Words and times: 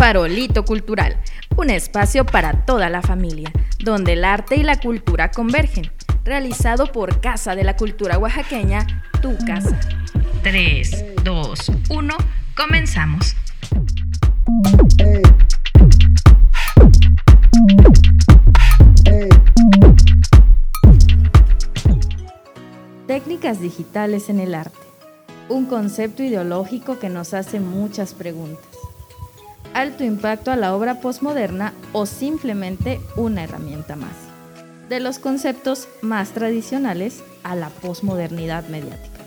Farolito 0.00 0.64
Cultural, 0.64 1.14
un 1.58 1.68
espacio 1.68 2.24
para 2.24 2.64
toda 2.64 2.88
la 2.88 3.02
familia, 3.02 3.52
donde 3.84 4.14
el 4.14 4.24
arte 4.24 4.56
y 4.56 4.62
la 4.62 4.80
cultura 4.80 5.30
convergen. 5.30 5.92
Realizado 6.24 6.86
por 6.86 7.20
Casa 7.20 7.54
de 7.54 7.64
la 7.64 7.76
Cultura 7.76 8.16
Oaxaqueña, 8.16 8.86
tu 9.20 9.36
casa. 9.46 9.78
3, 10.42 11.22
2, 11.22 11.72
1, 11.90 12.14
comenzamos. 12.56 13.36
Técnicas 23.06 23.60
digitales 23.60 24.30
en 24.30 24.40
el 24.40 24.54
arte. 24.54 24.78
Un 25.50 25.66
concepto 25.66 26.22
ideológico 26.22 26.98
que 26.98 27.10
nos 27.10 27.34
hace 27.34 27.60
muchas 27.60 28.14
preguntas. 28.14 28.64
Alto 29.74 30.02
impacto 30.02 30.50
a 30.50 30.56
la 30.56 30.74
obra 30.74 31.00
postmoderna 31.00 31.72
o 31.92 32.04
simplemente 32.04 33.00
una 33.14 33.44
herramienta 33.44 33.94
más. 33.94 34.10
De 34.88 34.98
los 34.98 35.20
conceptos 35.20 35.86
más 36.02 36.30
tradicionales 36.30 37.22
a 37.44 37.54
la 37.54 37.68
posmodernidad 37.68 38.66
mediática. 38.66 39.20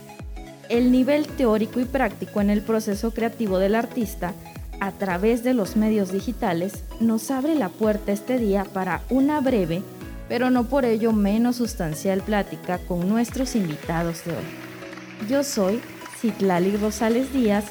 El 0.68 0.92
nivel 0.92 1.28
teórico 1.28 1.80
y 1.80 1.86
práctico 1.86 2.42
en 2.42 2.50
el 2.50 2.62
proceso 2.62 3.12
creativo 3.12 3.58
del 3.58 3.74
artista 3.74 4.34
a 4.82 4.92
través 4.92 5.46
de 5.46 5.54
los 5.54 5.78
medios 5.78 6.12
digitales 6.12 6.84
nos 7.00 7.32
abre 7.32 7.56
la 7.56 7.70
puerta 7.70 8.12
este 8.12 8.38
día 8.38 8.66
para 8.66 9.02
una 9.10 9.40
breve, 9.40 9.82
pero 10.28 10.50
no 10.50 10.66
por 10.66 10.84
ello 10.84 11.14
menos 11.14 11.56
sustancial 11.56 12.22
plática 12.22 12.80
con 12.80 13.08
nuestros 13.08 13.56
invitados 13.56 14.26
de 14.26 14.32
hoy. 14.32 15.28
Yo 15.30 15.46
soy 15.46 15.80
Citlali 16.20 16.76
Rosales 16.76 17.32
Díaz 17.32 17.64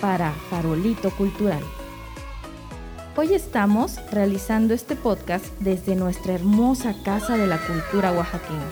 para 0.00 0.32
Farolito 0.50 1.10
Cultural. 1.10 1.62
Hoy 3.14 3.34
estamos 3.34 3.98
realizando 4.10 4.72
este 4.72 4.96
podcast 4.96 5.44
desde 5.60 5.94
nuestra 5.94 6.32
hermosa 6.32 6.94
Casa 7.04 7.36
de 7.36 7.46
la 7.46 7.58
Cultura 7.58 8.10
Oaxaqueña, 8.12 8.68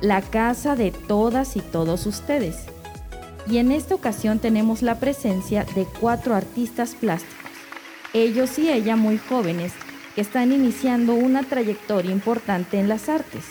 la 0.00 0.22
casa 0.22 0.74
de 0.74 0.90
todas 0.90 1.56
y 1.56 1.60
todos 1.60 2.06
ustedes 2.06 2.66
y 3.48 3.58
en 3.58 3.72
esta 3.72 3.94
ocasión 3.94 4.38
tenemos 4.38 4.82
la 4.82 4.98
presencia 4.98 5.64
de 5.74 5.86
cuatro 6.00 6.34
artistas 6.34 6.94
plásticos, 6.94 7.50
ellos 8.12 8.58
y 8.58 8.70
ella 8.70 8.96
muy 8.96 9.18
jóvenes, 9.18 9.72
que 10.14 10.20
están 10.20 10.52
iniciando 10.52 11.14
una 11.14 11.42
trayectoria 11.42 12.10
importante 12.10 12.78
en 12.78 12.88
las 12.88 13.08
artes 13.08 13.44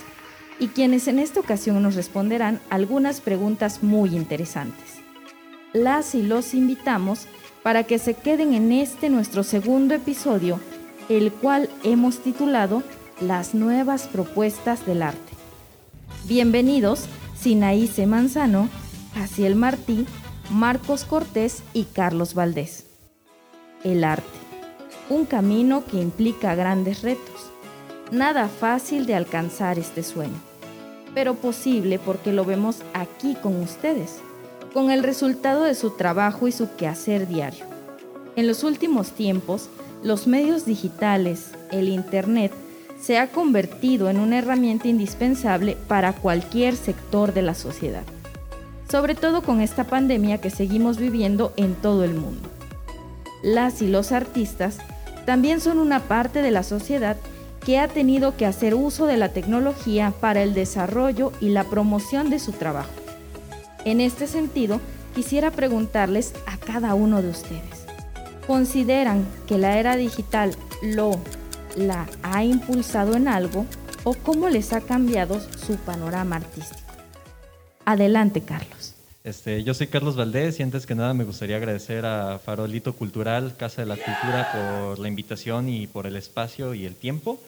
y 0.59 0.67
quienes 0.67 1.07
en 1.07 1.19
esta 1.19 1.39
ocasión 1.39 1.81
nos 1.83 1.95
responderán 1.95 2.59
algunas 2.69 3.21
preguntas 3.21 3.83
muy 3.83 4.15
interesantes. 4.15 5.01
Las 5.73 6.15
y 6.15 6.23
los 6.23 6.53
invitamos 6.53 7.27
para 7.63 7.85
que 7.85 7.97
se 7.97 8.13
queden 8.13 8.53
en 8.53 8.71
este 8.71 9.09
nuestro 9.09 9.43
segundo 9.43 9.95
episodio, 9.95 10.59
el 11.09 11.31
cual 11.31 11.69
hemos 11.83 12.19
titulado 12.19 12.83
Las 13.21 13.55
nuevas 13.55 14.07
propuestas 14.07 14.85
del 14.85 15.01
arte. 15.01 15.33
Bienvenidos, 16.25 17.05
Sinaíce 17.39 18.05
Manzano, 18.05 18.67
Jaciel 19.15 19.55
Martí, 19.55 20.05
Marcos 20.49 21.05
Cortés 21.05 21.63
y 21.73 21.85
Carlos 21.85 22.33
Valdés. 22.33 22.85
El 23.83 24.03
arte. 24.03 24.27
Un 25.09 25.25
camino 25.25 25.85
que 25.85 26.01
implica 26.01 26.55
grandes 26.55 27.01
retos. 27.01 27.51
Nada 28.11 28.47
fácil 28.49 29.05
de 29.05 29.15
alcanzar 29.15 29.79
este 29.79 30.03
sueño, 30.03 30.39
pero 31.13 31.35
posible 31.35 31.97
porque 31.97 32.33
lo 32.33 32.45
vemos 32.45 32.81
aquí 32.93 33.35
con 33.41 33.59
ustedes, 33.61 34.19
con 34.73 34.91
el 34.91 35.03
resultado 35.03 35.63
de 35.63 35.75
su 35.75 35.91
trabajo 35.91 36.47
y 36.47 36.51
su 36.51 36.75
quehacer 36.75 37.27
diario. 37.27 37.65
En 38.35 38.47
los 38.47 38.63
últimos 38.63 39.11
tiempos, 39.11 39.69
los 40.03 40.27
medios 40.27 40.65
digitales, 40.65 41.51
el 41.71 41.87
Internet, 41.87 42.51
se 42.99 43.17
ha 43.17 43.27
convertido 43.27 44.09
en 44.09 44.19
una 44.19 44.39
herramienta 44.39 44.87
indispensable 44.87 45.77
para 45.87 46.13
cualquier 46.13 46.75
sector 46.75 47.33
de 47.33 47.41
la 47.41 47.53
sociedad 47.53 48.03
sobre 48.93 49.15
todo 49.15 49.41
con 49.41 49.59
esta 49.59 49.85
pandemia 49.85 50.37
que 50.37 50.51
seguimos 50.51 50.97
viviendo 50.97 51.51
en 51.57 51.73
todo 51.73 52.03
el 52.03 52.13
mundo. 52.13 52.47
Las 53.41 53.81
y 53.81 53.87
los 53.87 54.11
artistas 54.11 54.77
también 55.25 55.61
son 55.61 55.79
una 55.79 56.01
parte 56.01 56.43
de 56.43 56.51
la 56.51 56.61
sociedad 56.61 57.17
que 57.65 57.79
ha 57.79 57.87
tenido 57.87 58.37
que 58.37 58.45
hacer 58.45 58.75
uso 58.75 59.07
de 59.07 59.17
la 59.17 59.29
tecnología 59.29 60.13
para 60.21 60.43
el 60.43 60.53
desarrollo 60.53 61.31
y 61.41 61.49
la 61.49 61.63
promoción 61.63 62.29
de 62.29 62.37
su 62.37 62.51
trabajo. 62.51 62.91
En 63.85 63.99
este 63.99 64.27
sentido, 64.27 64.79
quisiera 65.13 65.51
preguntarles 65.51 66.33
a 66.45 66.57
cada 66.57 66.95
uno 66.95 67.21
de 67.21 67.29
ustedes, 67.29 67.85
¿consideran 68.47 69.25
que 69.45 69.57
la 69.57 69.77
era 69.77 69.97
digital 69.97 70.55
lo, 70.81 71.19
la 71.75 72.07
ha 72.23 72.45
impulsado 72.45 73.15
en 73.15 73.27
algo 73.27 73.65
o 74.05 74.13
cómo 74.13 74.47
les 74.47 74.71
ha 74.71 74.81
cambiado 74.81 75.41
su 75.57 75.75
panorama 75.75 76.37
artístico? 76.37 76.81
Adelante, 77.83 78.41
Carlos. 78.41 78.95
Este, 79.25 79.63
yo 79.63 79.73
soy 79.73 79.87
Carlos 79.87 80.15
Valdés 80.15 80.59
y 80.59 80.63
antes 80.63 80.85
que 80.85 80.95
nada 80.95 81.13
me 81.13 81.23
gustaría 81.25 81.57
agradecer 81.57 82.05
a 82.05 82.39
Farolito 82.39 82.93
Cultural, 82.93 83.55
Casa 83.57 83.81
de 83.81 83.87
la 83.87 83.95
Cultura, 83.95 84.87
por 84.87 84.99
la 84.99 85.07
invitación 85.07 85.67
y 85.67 85.87
por 85.87 86.07
el 86.07 86.15
espacio 86.15 86.73
y 86.73 86.85
el 86.85 86.95
tiempo. 86.95 87.41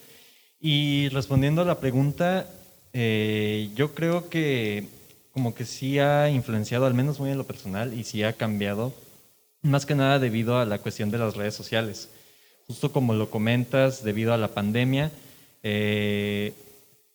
Y 0.59 1.09
respondiendo 1.09 1.61
a 1.61 1.65
la 1.65 1.79
pregunta, 1.79 2.47
eh, 2.93 3.69
yo 3.75 3.93
creo 3.93 4.29
que 4.29 4.87
como 5.35 5.53
que 5.53 5.65
sí 5.65 5.99
ha 5.99 6.29
influenciado, 6.29 6.85
al 6.85 6.93
menos 6.93 7.19
muy 7.19 7.29
en 7.29 7.37
lo 7.37 7.43
personal, 7.43 7.93
y 7.93 8.05
sí 8.05 8.23
ha 8.23 8.31
cambiado, 8.31 8.93
más 9.61 9.85
que 9.85 9.93
nada 9.93 10.17
debido 10.17 10.57
a 10.57 10.63
la 10.63 10.77
cuestión 10.77 11.11
de 11.11 11.17
las 11.17 11.35
redes 11.35 11.53
sociales. 11.53 12.07
Justo 12.67 12.93
como 12.93 13.13
lo 13.13 13.29
comentas, 13.29 14.01
debido 14.01 14.33
a 14.33 14.37
la 14.37 14.53
pandemia, 14.53 15.11
eh, 15.61 16.53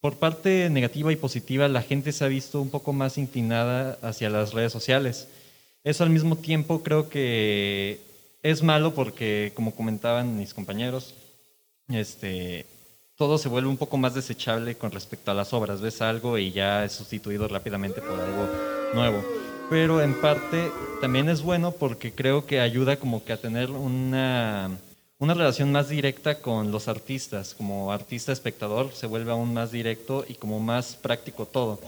por 0.03 0.19
parte 0.19 0.69
negativa 0.69 1.11
y 1.11 1.17
positiva, 1.17 1.67
la 1.69 1.81
gente 1.81 2.13
se 2.13 2.23
ha 2.23 2.29
visto 2.29 2.61
un 2.61 2.69
poco 2.69 2.93
más 2.93 3.17
inclinada 3.17 3.99
hacia 4.03 4.29
las 4.29 4.53
redes 4.53 4.71
sociales. 4.71 5.27
Eso 5.83 6.05
al 6.05 6.11
mismo 6.11 6.37
tiempo 6.37 6.83
creo 6.83 7.09
que 7.09 8.01
es 8.43 8.63
malo 8.63 8.95
porque, 8.95 9.53
como 9.55 9.75
comentaban 9.75 10.37
mis 10.37 10.53
compañeros, 10.53 11.15
este, 11.89 12.67
todo 13.21 13.37
se 13.37 13.51
vuelve 13.51 13.69
un 13.69 13.77
poco 13.77 13.99
más 13.99 14.15
desechable 14.15 14.77
con 14.77 14.93
respecto 14.93 15.31
a 15.31 15.35
las 15.35 15.53
obras. 15.53 15.83
Ves 15.83 16.01
algo 16.01 16.39
y 16.39 16.53
ya 16.53 16.87
es 16.87 16.93
sustituido 16.93 17.49
rápidamente 17.49 18.01
por 18.01 18.19
algo 18.19 18.49
nuevo. 18.95 19.23
Pero 19.69 20.01
en 20.01 20.19
parte 20.19 20.73
también 21.03 21.29
es 21.29 21.43
bueno 21.43 21.73
porque 21.73 22.15
creo 22.15 22.47
que 22.47 22.61
ayuda 22.61 22.97
como 22.97 23.23
que 23.23 23.35
a 23.35 23.37
tener 23.37 23.73
una 23.73 24.71
una 25.19 25.35
relación 25.35 25.71
más 25.71 25.91
directa 25.91 26.37
con 26.37 26.73
los 26.73 26.89
artistas. 26.89 27.55
Como 27.55 27.93
artista 27.93 28.33
espectador 28.33 28.91
se 28.95 29.07
vuelve 29.07 29.33
aún 29.33 29.53
más 29.53 29.71
directo 29.71 30.25
y 30.27 30.33
como 30.33 30.59
más 30.59 30.97
práctico 30.97 31.45
todo. 31.45 31.79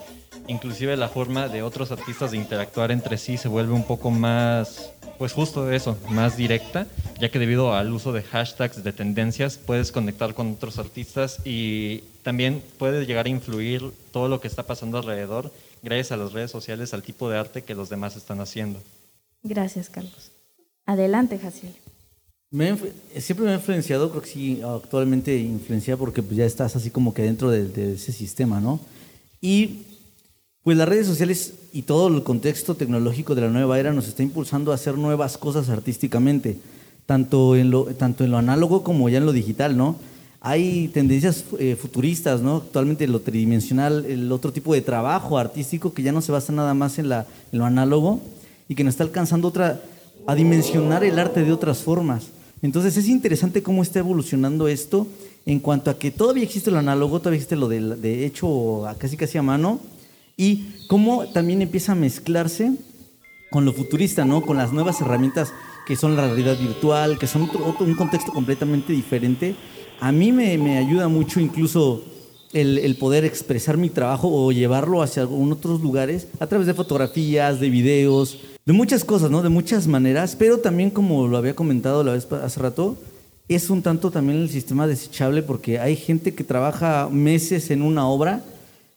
Inclusive 0.48 0.98
la 0.98 1.08
forma 1.08 1.48
de 1.48 1.62
otros 1.62 1.92
artistas 1.92 2.32
de 2.32 2.36
interactuar 2.36 2.92
entre 2.92 3.16
sí 3.16 3.38
se 3.38 3.48
vuelve 3.48 3.72
un 3.72 3.84
poco 3.84 4.10
más, 4.10 4.92
pues 5.22 5.34
justo 5.34 5.70
eso, 5.70 5.96
más 6.10 6.36
directa, 6.36 6.88
ya 7.20 7.28
que 7.30 7.38
debido 7.38 7.74
al 7.74 7.92
uso 7.92 8.12
de 8.12 8.24
hashtags, 8.24 8.82
de 8.82 8.92
tendencias, 8.92 9.56
puedes 9.56 9.92
conectar 9.92 10.34
con 10.34 10.50
otros 10.50 10.80
artistas 10.80 11.38
y 11.44 11.98
también 12.24 12.60
puede 12.76 13.06
llegar 13.06 13.26
a 13.26 13.28
influir 13.28 13.92
todo 14.10 14.26
lo 14.26 14.40
que 14.40 14.48
está 14.48 14.64
pasando 14.64 14.98
alrededor 14.98 15.52
gracias 15.80 16.10
a 16.10 16.16
las 16.16 16.32
redes 16.32 16.50
sociales, 16.50 16.92
al 16.92 17.04
tipo 17.04 17.30
de 17.30 17.38
arte 17.38 17.62
que 17.62 17.76
los 17.76 17.88
demás 17.88 18.16
están 18.16 18.40
haciendo. 18.40 18.80
Gracias, 19.44 19.88
Carlos. 19.90 20.32
Adelante, 20.86 21.38
Jaciel 21.38 21.76
siempre 23.16 23.46
me 23.46 23.52
ha 23.52 23.54
influenciado, 23.54 24.10
creo 24.10 24.22
que 24.22 24.28
sí, 24.28 24.60
actualmente 24.60 25.38
influencia 25.38 25.96
porque 25.96 26.20
pues 26.20 26.36
ya 26.36 26.46
estás 26.46 26.74
así 26.74 26.90
como 26.90 27.14
que 27.14 27.22
dentro 27.22 27.48
de, 27.48 27.92
ese 27.94 28.12
sistema, 28.12 28.60
¿no? 28.60 28.80
Y 29.40 29.82
pues 30.62 30.76
las 30.76 30.88
redes 30.88 31.06
sociales 31.06 31.54
y 31.72 31.82
todo 31.82 32.08
el 32.08 32.22
contexto 32.22 32.74
tecnológico 32.74 33.34
de 33.34 33.42
la 33.42 33.48
nueva 33.48 33.78
era 33.78 33.92
nos 33.92 34.06
está 34.06 34.22
impulsando 34.22 34.72
a 34.72 34.76
hacer 34.76 34.96
nuevas 34.96 35.38
cosas 35.38 35.68
artísticamente, 35.68 36.58
tanto 37.06 37.56
en 37.56 37.70
lo, 37.70 37.84
tanto 37.86 38.24
en 38.24 38.30
lo 38.30 38.38
análogo 38.38 38.82
como 38.82 39.08
ya 39.08 39.18
en 39.18 39.26
lo 39.26 39.32
digital, 39.32 39.76
¿no? 39.76 39.96
Hay 40.40 40.88
tendencias 40.88 41.44
eh, 41.58 41.76
futuristas, 41.80 42.40
¿no? 42.40 42.56
Actualmente 42.56 43.06
lo 43.06 43.20
tridimensional, 43.20 44.04
el 44.06 44.30
otro 44.32 44.52
tipo 44.52 44.74
de 44.74 44.82
trabajo 44.82 45.38
artístico 45.38 45.92
que 45.92 46.02
ya 46.02 46.12
no 46.12 46.20
se 46.20 46.32
basa 46.32 46.52
nada 46.52 46.74
más 46.74 46.98
en, 46.98 47.08
la, 47.08 47.26
en 47.52 47.58
lo 47.58 47.64
análogo 47.64 48.20
y 48.68 48.74
que 48.74 48.84
nos 48.84 48.94
está 48.94 49.04
alcanzando 49.04 49.48
otra, 49.48 49.80
a 50.26 50.34
dimensionar 50.34 51.04
el 51.04 51.18
arte 51.18 51.44
de 51.44 51.52
otras 51.52 51.78
formas. 51.78 52.28
Entonces 52.62 52.96
es 52.96 53.08
interesante 53.08 53.62
cómo 53.62 53.82
está 53.82 53.98
evolucionando 53.98 54.68
esto 54.68 55.06
en 55.46 55.58
cuanto 55.58 55.90
a 55.90 55.98
que 55.98 56.10
todavía 56.10 56.44
existe 56.44 56.70
lo 56.70 56.78
análogo, 56.78 57.18
todavía 57.18 57.38
existe 57.38 57.56
lo 57.56 57.68
de, 57.68 58.24
hecho 58.24 58.84
casi 58.98 59.16
casi 59.16 59.38
a 59.38 59.42
mano, 59.42 59.80
y 60.36 60.66
cómo 60.88 61.26
también 61.28 61.62
empieza 61.62 61.92
a 61.92 61.96
mezclarse 61.96 62.72
con 63.50 63.64
lo 63.64 63.72
futurista, 63.72 64.24
¿no? 64.24 64.42
Con 64.42 64.56
las 64.56 64.72
nuevas 64.72 65.00
herramientas 65.00 65.52
que 65.86 65.96
son 65.96 66.16
la 66.16 66.26
realidad 66.26 66.58
virtual, 66.58 67.18
que 67.18 67.26
son 67.26 67.42
otro, 67.42 67.74
un 67.80 67.94
contexto 67.94 68.32
completamente 68.32 68.92
diferente. 68.92 69.54
A 70.00 70.12
mí 70.12 70.32
me, 70.32 70.78
ayuda 70.78 71.08
mucho 71.08 71.40
incluso 71.40 72.02
el, 72.52 72.78
el, 72.78 72.96
poder 72.96 73.24
expresar 73.24 73.76
mi 73.76 73.90
trabajo 73.90 74.28
o 74.28 74.52
llevarlo 74.52 75.02
hacia 75.02 75.26
otros 75.26 75.80
lugares 75.80 76.28
a 76.40 76.46
través 76.46 76.66
de 76.66 76.74
fotografías, 76.74 77.60
de 77.60 77.70
videos, 77.70 78.38
de 78.64 78.72
muchas 78.72 79.04
cosas, 79.04 79.30
¿no? 79.30 79.42
De 79.42 79.48
muchas 79.48 79.86
maneras, 79.86 80.36
pero 80.36 80.58
también 80.58 80.90
como 80.90 81.26
lo 81.28 81.36
había 81.36 81.54
comentado 81.54 82.04
la 82.04 82.12
vez 82.12 82.30
hace 82.30 82.60
rato, 82.60 82.96
es 83.48 83.70
un 83.70 83.82
tanto 83.82 84.10
también 84.10 84.40
el 84.40 84.50
sistema 84.50 84.86
desechable 84.86 85.42
porque 85.42 85.78
hay 85.78 85.96
gente 85.96 86.34
que 86.34 86.44
trabaja 86.44 87.08
meses 87.10 87.70
en 87.70 87.82
una 87.82 88.06
obra, 88.06 88.42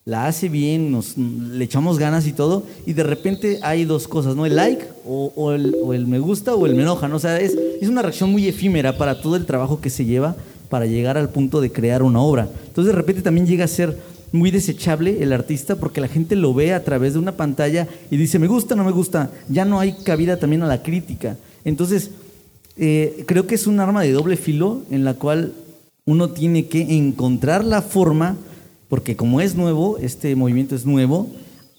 la 0.06 0.28
hace 0.28 0.50
bien, 0.50 0.92
nos, 0.92 1.18
le 1.18 1.66
echamos 1.66 1.98
ganas 1.98 2.28
y 2.28 2.32
todo, 2.32 2.64
y 2.86 2.94
de 2.94 3.04
repente 3.04 3.60
hay 3.64 3.86
dos 3.86 4.08
cosas, 4.08 4.36
¿no? 4.36 4.46
El 4.46 4.56
like 4.56 4.86
o, 5.06 5.52
el, 5.52 6.08
me 6.08 6.20
gusta 6.20 6.54
o 6.54 6.68
el 6.68 6.76
me 6.76 6.84
enoja, 6.84 7.08
¿no? 7.08 7.16
O 7.16 7.20
sea, 7.20 7.40
es, 7.40 7.58
es 7.82 7.90
una 7.90 8.04
reacción 8.04 8.32
muy 8.32 8.48
efímera 8.48 8.98
para 8.98 9.20
todo 9.20 9.36
el 9.36 9.46
trabajo 9.46 9.82
que 9.82 9.90
se 9.90 10.06
lleva 10.06 10.36
para 10.70 10.86
llegar 10.86 11.18
al 11.18 11.30
punto 11.30 11.60
de 11.60 11.72
crear 11.72 12.04
una 12.04 12.22
obra. 12.22 12.48
Entonces 12.68 12.94
de 12.94 12.98
repente 12.98 13.22
también 13.22 13.48
llega 13.48 13.66
a 13.66 13.68
ser 13.68 13.98
muy 14.32 14.52
desechable 14.52 15.24
el 15.24 15.34
artista 15.34 15.76
porque 15.78 16.02
la 16.02 16.08
gente 16.08 16.36
lo 16.36 16.54
ve 16.54 16.74
a 16.74 16.84
través 16.84 17.14
de 17.14 17.20
una 17.20 17.32
pantalla 17.32 17.88
y 18.12 18.18
dice, 18.18 18.38
me 18.38 18.48
gusta, 18.48 18.76
no 18.76 18.84
me 18.84 18.92
gusta, 18.92 19.32
ya 19.50 19.66
no 19.66 19.80
hay 19.80 19.94
cabida 20.04 20.38
también 20.38 20.62
a 20.64 20.68
la 20.68 20.84
crítica. 20.84 21.38
Entonces, 21.64 22.12
eh, 22.78 23.24
creo 23.26 23.48
que 23.48 23.56
es 23.56 23.66
un 23.68 23.80
arma 23.80 24.04
de 24.04 24.12
doble 24.12 24.36
filo 24.36 24.82
en 24.92 25.04
la 25.04 25.16
cual 25.16 25.54
uno 26.06 26.30
tiene 26.30 26.68
que 26.68 26.98
encontrar 26.98 27.64
la 27.64 27.82
forma, 27.82 28.36
porque 28.88 29.16
como 29.16 29.42
es 29.42 29.56
nuevo, 29.56 29.98
este 29.98 30.36
movimiento 30.36 30.76
es 30.76 30.86
nuevo, 30.86 31.30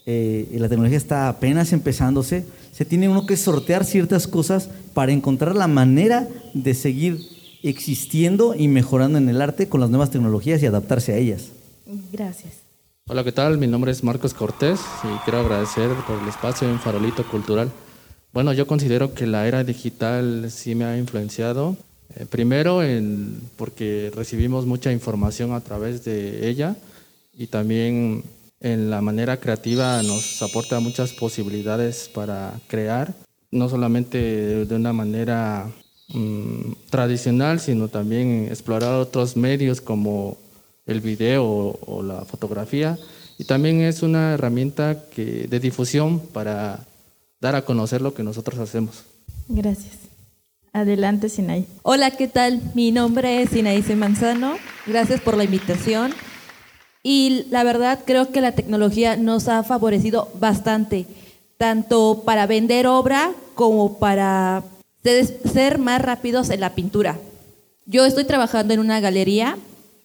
eh, 0.05 0.47
la 0.53 0.69
tecnología 0.69 0.97
está 0.97 1.29
apenas 1.29 1.73
empezándose, 1.73 2.45
se 2.71 2.85
tiene 2.85 3.09
uno 3.09 3.25
que 3.25 3.37
sortear 3.37 3.85
ciertas 3.85 4.27
cosas 4.27 4.69
para 4.93 5.11
encontrar 5.11 5.55
la 5.55 5.67
manera 5.67 6.27
de 6.53 6.73
seguir 6.73 7.19
existiendo 7.63 8.55
y 8.55 8.67
mejorando 8.67 9.17
en 9.17 9.29
el 9.29 9.41
arte 9.41 9.67
con 9.67 9.81
las 9.81 9.89
nuevas 9.89 10.11
tecnologías 10.11 10.61
y 10.61 10.65
adaptarse 10.65 11.13
a 11.13 11.17
ellas. 11.17 11.47
Gracias. 12.11 12.53
Hola, 13.09 13.23
¿qué 13.23 13.31
tal? 13.31 13.57
Mi 13.57 13.67
nombre 13.67 13.91
es 13.91 14.03
Marcos 14.03 14.33
Cortés 14.33 14.79
y 15.03 15.23
quiero 15.23 15.39
agradecer 15.39 15.89
por 16.05 16.21
el 16.21 16.27
espacio 16.27 16.69
en 16.69 16.79
Farolito 16.79 17.25
Cultural. 17.25 17.71
Bueno, 18.33 18.53
yo 18.53 18.67
considero 18.67 19.13
que 19.13 19.25
la 19.25 19.47
era 19.47 19.63
digital 19.63 20.51
sí 20.51 20.75
me 20.75 20.85
ha 20.85 20.97
influenciado. 20.97 21.77
Eh, 22.15 22.25
primero, 22.29 22.83
en, 22.83 23.41
porque 23.55 24.11
recibimos 24.15 24.65
mucha 24.65 24.91
información 24.91 25.53
a 25.53 25.61
través 25.61 26.03
de 26.03 26.49
ella 26.49 26.75
y 27.37 27.47
también 27.47 28.23
en 28.59 28.89
la 28.89 29.01
manera 29.01 29.39
creativa 29.39 30.01
nos 30.01 30.41
aporta 30.41 30.79
muchas 30.79 31.13
posibilidades 31.13 32.09
para 32.11 32.59
crear, 32.67 33.13
no 33.51 33.69
solamente 33.69 34.65
de 34.65 34.75
una 34.75 34.91
manera 34.91 35.69
mm, 36.09 36.71
tradicional, 36.89 37.59
sino 37.59 37.87
también 37.87 38.47
explorar 38.49 38.95
otros 38.95 39.37
medios 39.37 39.79
como 39.79 40.37
el 40.87 41.01
video 41.01 41.45
o, 41.45 42.01
la 42.01 42.25
fotografía. 42.25 42.97
Y 43.37 43.43
también 43.43 43.81
es 43.81 44.01
una 44.01 44.33
herramienta 44.33 45.03
que, 45.13 45.47
de 45.47 45.59
difusión 45.59 46.19
para 46.19 46.87
dar 47.39 47.55
a 47.55 47.61
conocer 47.61 48.01
lo 48.01 48.15
que 48.15 48.23
nosotros 48.23 48.57
hacemos. 48.57 49.03
Gracias. 49.47 49.93
Adelante, 50.73 51.29
Sinay. 51.29 51.67
Hola, 51.83 52.11
¿qué 52.11 52.27
tal? 52.27 52.61
Mi 52.73 52.91
nombre 52.91 53.43
es 53.43 53.51
Sinaí 53.51 53.83
Manzano. 53.95 54.55
Gracias 54.87 55.21
por 55.21 55.37
la 55.37 55.43
invitación. 55.43 56.13
Y 57.03 57.45
la 57.49 57.63
verdad 57.63 57.99
creo 58.05 58.31
que 58.31 58.41
la 58.41 58.53
tecnología 58.53 59.15
nos 59.15 59.47
ha 59.47 59.63
favorecido 59.63 60.29
bastante, 60.39 61.05
tanto 61.57 62.23
para 62.25 62.47
vender 62.47 62.87
obra 62.87 63.33
como 63.55 63.97
para 63.97 64.63
ser 65.03 65.77
más 65.77 66.01
rápidos 66.01 66.49
en 66.49 66.59
la 66.59 66.75
pintura. 66.75 67.17
Yo 67.85 68.05
estoy 68.05 68.25
trabajando 68.25 68.73
en 68.73 68.81
una 68.81 68.99
galería 68.99 69.57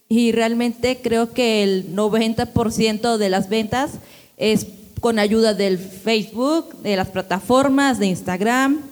y 0.09 0.31
realmente 0.33 1.01
creo 1.03 1.33
que 1.33 1.65
el 1.65 1.97
90% 1.97 3.17
de 3.17 3.31
las 3.31 3.49
ventas 3.49 3.93
es 4.37 4.67
con 5.01 5.19
ayuda 5.19 5.55
del 5.55 5.79
Facebook, 5.79 6.77
de 6.83 6.97
las 6.97 7.09
plataformas, 7.09 7.99
de 7.99 8.07
Instagram. 8.07 8.83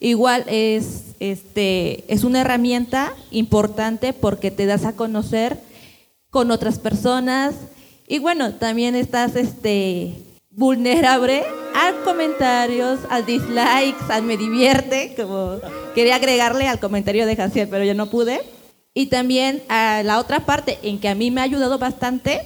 Igual 0.00 0.44
es, 0.46 1.14
este, 1.20 2.04
es 2.12 2.24
una 2.24 2.42
herramienta 2.42 3.14
importante 3.30 4.12
porque 4.12 4.50
te 4.50 4.66
das 4.66 4.84
a 4.84 4.94
conocer 4.94 5.58
con 6.34 6.50
otras 6.50 6.80
personas 6.80 7.54
y 8.08 8.18
bueno, 8.18 8.54
también 8.54 8.96
estás 8.96 9.36
este, 9.36 10.14
vulnerable 10.50 11.44
a 11.76 11.92
comentarios, 12.04 12.98
a 13.08 13.22
dislikes, 13.22 14.02
al 14.08 14.24
me 14.24 14.36
divierte, 14.36 15.14
como 15.16 15.58
quería 15.94 16.16
agregarle 16.16 16.66
al 16.66 16.80
comentario 16.80 17.24
de 17.24 17.36
Jaciel, 17.36 17.68
pero 17.68 17.84
yo 17.84 17.94
no 17.94 18.10
pude. 18.10 18.40
Y 18.94 19.06
también 19.06 19.62
a 19.68 20.02
la 20.02 20.18
otra 20.18 20.40
parte 20.40 20.80
en 20.82 20.98
que 20.98 21.08
a 21.08 21.14
mí 21.14 21.30
me 21.30 21.40
ha 21.40 21.44
ayudado 21.44 21.78
bastante 21.78 22.40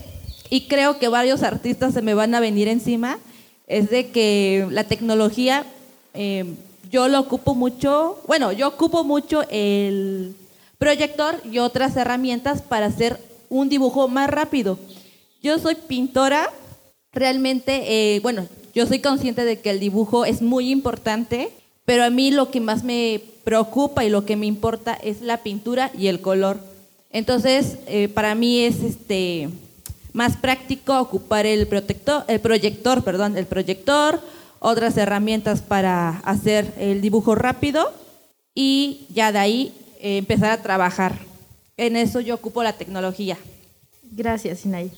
y 0.51 0.69
creo 0.69 0.99
que 0.99 1.09
varios 1.09 1.43
artistas 1.43 1.95
se 1.95 2.03
me 2.03 2.13
van 2.13 2.35
a 2.35 2.41
venir 2.41 2.69
encima, 2.69 3.19
es 3.67 3.89
de 3.89 4.11
que 4.11 4.67
la 4.71 4.85
tecnología, 4.85 5.65
eh, 6.13 6.45
yo 6.91 7.09
lo 7.09 7.21
ocupo 7.21 7.55
mucho, 7.55 8.21
bueno, 8.27 8.53
yo 8.53 8.69
ocupo 8.69 9.03
mucho 9.03 9.45
el 9.49 10.37
proyector 10.77 11.41
y 11.51 11.59
otras 11.59 11.97
herramientas 11.97 12.61
para 12.61 12.85
hacer 12.85 13.19
un 13.49 13.69
dibujo 13.69 14.09
más 14.09 14.31
rápido. 14.31 14.79
Yo 15.43 15.59
soy 15.59 15.75
pintora, 15.75 16.51
realmente, 17.13 18.17
eh, 18.17 18.21
bueno, 18.21 18.49
yo 18.75 18.87
soy 18.87 19.01
consciente 19.01 19.45
de 19.45 19.61
que 19.61 19.71
el 19.71 19.81
dibujo 19.81 20.25
es 20.25 20.43
muy 20.43 20.71
importante, 20.71 21.51
pero 21.85 22.05
a 22.05 22.11
mí 22.11 22.31
lo 22.31 22.51
que 22.51 22.61
más 22.61 22.85
me 22.85 23.21
preocupa 23.45 24.05
y 24.05 24.11
lo 24.11 24.25
que 24.25 24.37
me 24.37 24.47
importa 24.47 24.95
es 24.95 25.23
la 25.23 25.39
pintura 25.39 25.91
y 25.97 26.09
el 26.09 26.21
color. 26.21 26.59
Entonces, 27.11 27.79
eh, 27.87 28.09
para 28.09 28.35
mí 28.35 28.61
es 28.61 28.83
este 28.83 29.49
más 30.13 30.37
práctico 30.37 30.99
ocupar 30.99 31.47
el, 31.47 31.67
protector, 31.67 32.25
el 32.29 32.41
proyector, 32.41 33.05
perdón, 33.05 33.37
el 33.37 33.47
proyector, 33.47 34.21
otras 34.59 34.97
herramientas 34.97 35.63
para 35.63 36.19
hacer 36.25 36.75
el 36.79 37.01
dibujo 37.01 37.35
rápido 37.35 37.93
y 38.55 39.07
ya 39.11 39.33
de 39.33 39.39
ahí 39.39 39.73
eh, 40.01 40.19
empezar 40.19 40.51
a 40.51 40.63
trabajar. 40.63 41.19
En 41.79 41.97
eso 41.97 42.21
yo 42.21 42.35
ocupo 42.35 42.63
la 42.63 42.75
tecnología. 42.75 43.39
Gracias, 44.03 44.67
Inay. 44.67 44.93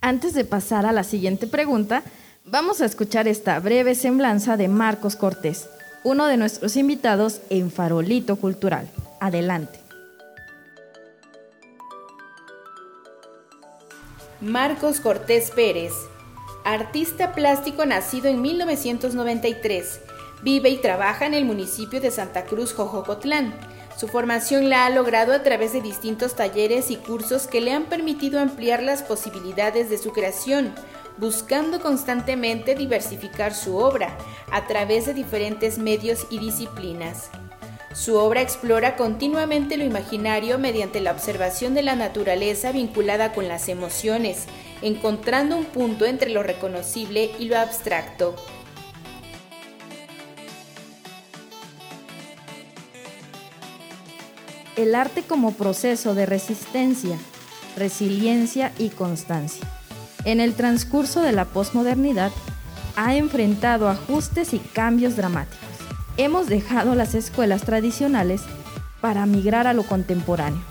Antes 0.00 0.32
de 0.34 0.44
pasar 0.44 0.86
a 0.86 0.92
la 0.92 1.02
siguiente 1.02 1.48
pregunta, 1.48 2.04
vamos 2.44 2.80
a 2.80 2.86
escuchar 2.86 3.26
esta 3.26 3.58
breve 3.58 3.96
semblanza 3.96 4.56
de 4.56 4.68
Marcos 4.68 5.16
Cortés 5.16 5.66
uno 6.02 6.26
de 6.26 6.36
nuestros 6.36 6.76
invitados 6.76 7.40
en 7.50 7.70
Farolito 7.70 8.36
Cultural. 8.36 8.90
Adelante. 9.20 9.80
Marcos 14.40 15.00
Cortés 15.00 15.50
Pérez, 15.50 15.92
artista 16.64 17.34
plástico 17.34 17.84
nacido 17.84 18.28
en 18.28 18.40
1993, 18.40 20.00
vive 20.42 20.70
y 20.70 20.78
trabaja 20.78 21.26
en 21.26 21.34
el 21.34 21.44
municipio 21.44 22.00
de 22.00 22.10
Santa 22.10 22.46
Cruz, 22.46 22.72
Jojocotlán. 22.72 23.54
Su 23.96 24.08
formación 24.08 24.70
la 24.70 24.86
ha 24.86 24.90
logrado 24.90 25.32
a 25.32 25.42
través 25.42 25.72
de 25.72 25.82
distintos 25.82 26.34
talleres 26.34 26.90
y 26.90 26.96
cursos 26.96 27.46
que 27.46 27.60
le 27.60 27.72
han 27.72 27.84
permitido 27.84 28.40
ampliar 28.40 28.82
las 28.82 29.02
posibilidades 29.02 29.90
de 29.90 29.98
su 29.98 30.12
creación, 30.12 30.74
buscando 31.18 31.80
constantemente 31.80 32.74
diversificar 32.74 33.54
su 33.54 33.76
obra 33.76 34.16
a 34.50 34.66
través 34.66 35.06
de 35.06 35.14
diferentes 35.14 35.78
medios 35.78 36.26
y 36.30 36.38
disciplinas. 36.38 37.30
Su 37.92 38.16
obra 38.16 38.40
explora 38.40 38.96
continuamente 38.96 39.76
lo 39.76 39.84
imaginario 39.84 40.58
mediante 40.58 41.00
la 41.00 41.10
observación 41.10 41.74
de 41.74 41.82
la 41.82 41.96
naturaleza 41.96 42.70
vinculada 42.70 43.32
con 43.32 43.48
las 43.48 43.68
emociones, 43.68 44.46
encontrando 44.80 45.56
un 45.56 45.64
punto 45.64 46.06
entre 46.06 46.30
lo 46.30 46.44
reconocible 46.44 47.32
y 47.38 47.46
lo 47.46 47.58
abstracto. 47.58 48.36
El 54.80 54.94
arte 54.94 55.22
como 55.22 55.52
proceso 55.52 56.14
de 56.14 56.24
resistencia, 56.24 57.18
resiliencia 57.76 58.72
y 58.78 58.88
constancia 58.88 59.68
en 60.24 60.40
el 60.40 60.54
transcurso 60.54 61.20
de 61.20 61.32
la 61.32 61.44
posmodernidad, 61.44 62.32
ha 62.96 63.14
enfrentado 63.14 63.90
ajustes 63.90 64.54
y 64.54 64.58
cambios 64.58 65.16
dramáticos. 65.16 65.58
Hemos 66.16 66.46
dejado 66.46 66.94
las 66.94 67.14
escuelas 67.14 67.60
tradicionales 67.64 68.40
para 69.02 69.26
migrar 69.26 69.66
a 69.66 69.74
lo 69.74 69.82
contemporáneo. 69.82 70.62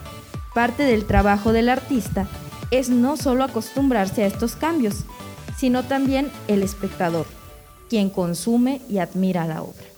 Parte 0.56 0.82
del 0.82 1.06
trabajo 1.06 1.54
del 1.54 1.70
artista 1.70 2.26
es 2.72 2.90
no 2.90 3.16
solo 3.16 3.44
acostumbrarse 3.44 4.24
a 4.24 4.28
estos 4.28 4.56
cambios, 4.56 5.06
sino 5.56 5.84
también 5.84 6.32
el 6.48 6.64
espectador, 6.64 7.28
quien 7.90 8.10
consume 8.10 8.82
y 8.90 8.98
admira 8.98 9.46
la 9.46 9.62
obra. 9.62 9.89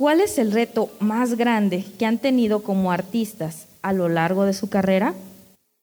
¿Cuál 0.00 0.22
es 0.22 0.38
el 0.38 0.50
reto 0.50 0.90
más 0.98 1.34
grande 1.34 1.84
que 1.98 2.06
han 2.06 2.16
tenido 2.16 2.62
como 2.62 2.90
artistas 2.90 3.66
a 3.82 3.92
lo 3.92 4.08
largo 4.08 4.46
de 4.46 4.54
su 4.54 4.70
carrera? 4.70 5.12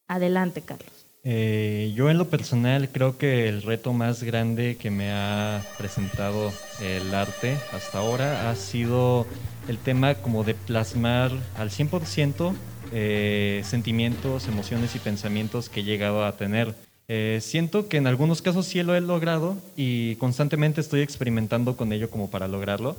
Adelante, 0.08 0.64
Carlos. 0.64 0.90
Eh, 1.24 1.94
yo 1.96 2.10
en 2.10 2.18
lo 2.18 2.28
personal 2.28 2.90
creo 2.90 3.20
que 3.20 3.48
el 3.48 3.62
reto 3.62 3.94
más 3.94 4.24
grande 4.24 4.76
que 4.78 4.90
me 4.90 5.12
ha 5.12 5.62
presentado 5.78 6.52
el 6.82 7.14
arte 7.14 7.58
hasta 7.72 8.00
ahora 8.00 8.50
ha 8.50 8.56
sido 8.56 9.28
el 9.68 9.78
tema 9.78 10.16
como 10.16 10.44
de 10.44 10.56
plasmar 10.56 11.30
al 11.56 11.70
100% 11.70 12.56
eh, 12.94 13.62
sentimientos, 13.66 14.48
emociones 14.48 14.96
y 14.96 14.98
pensamientos 14.98 15.70
que 15.70 15.82
he 15.82 15.84
llegado 15.84 16.26
a 16.26 16.36
tener. 16.38 16.74
Eh, 17.08 17.38
siento 17.40 17.88
que 17.88 17.98
en 17.98 18.08
algunos 18.08 18.42
casos 18.42 18.66
sí 18.66 18.82
lo 18.82 18.96
he 18.96 19.00
logrado 19.02 19.58
y 19.76 20.16
constantemente 20.16 20.82
estoy 20.82 21.02
experimentando 21.02 21.78
con 21.78 21.94
ello 21.94 22.10
como 22.10 22.32
para 22.32 22.48
lograrlo, 22.48 22.98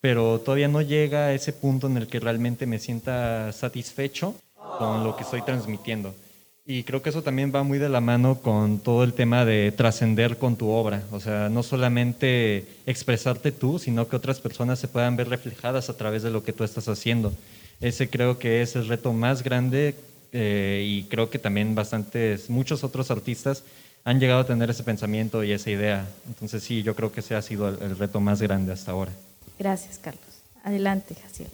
pero 0.00 0.40
todavía 0.40 0.68
no 0.68 0.82
llega 0.82 1.26
a 1.26 1.34
ese 1.34 1.52
punto 1.52 1.86
en 1.86 1.96
el 1.96 2.06
que 2.06 2.20
realmente 2.20 2.66
me 2.66 2.78
sienta 2.78 3.52
satisfecho 3.52 4.34
con 4.78 5.02
lo 5.02 5.16
que 5.16 5.24
estoy 5.24 5.42
transmitiendo. 5.42 6.14
Y 6.70 6.82
creo 6.82 7.00
que 7.00 7.08
eso 7.08 7.22
también 7.22 7.50
va 7.52 7.62
muy 7.62 7.78
de 7.78 7.88
la 7.88 8.02
mano 8.02 8.40
con 8.42 8.78
todo 8.80 9.02
el 9.02 9.14
tema 9.14 9.46
de 9.46 9.72
trascender 9.72 10.36
con 10.36 10.56
tu 10.56 10.68
obra. 10.68 11.02
O 11.12 11.18
sea, 11.18 11.48
no 11.48 11.62
solamente 11.62 12.66
expresarte 12.84 13.52
tú, 13.52 13.78
sino 13.78 14.06
que 14.06 14.16
otras 14.16 14.38
personas 14.38 14.78
se 14.78 14.86
puedan 14.86 15.16
ver 15.16 15.30
reflejadas 15.30 15.88
a 15.88 15.96
través 15.96 16.22
de 16.22 16.30
lo 16.30 16.42
que 16.42 16.52
tú 16.52 16.64
estás 16.64 16.86
haciendo. 16.88 17.32
Ese 17.80 18.10
creo 18.10 18.38
que 18.38 18.60
es 18.60 18.76
el 18.76 18.86
reto 18.86 19.14
más 19.14 19.42
grande 19.42 19.94
eh, 20.32 20.84
y 20.86 21.04
creo 21.04 21.30
que 21.30 21.38
también 21.38 21.74
bastantes, 21.74 22.50
muchos 22.50 22.84
otros 22.84 23.10
artistas 23.10 23.64
han 24.04 24.20
llegado 24.20 24.40
a 24.40 24.46
tener 24.46 24.68
ese 24.68 24.82
pensamiento 24.82 25.42
y 25.44 25.52
esa 25.52 25.70
idea. 25.70 26.06
Entonces 26.26 26.62
sí, 26.62 26.82
yo 26.82 26.94
creo 26.94 27.12
que 27.12 27.20
ese 27.20 27.34
ha 27.34 27.42
sido 27.42 27.68
el, 27.68 27.96
reto 27.96 28.20
más 28.20 28.42
grande 28.42 28.72
hasta 28.72 28.92
ahora. 28.92 29.12
Gracias, 29.58 29.98
Carlos. 29.98 30.24
Adelante, 30.62 31.14
Jaciel. 31.14 31.48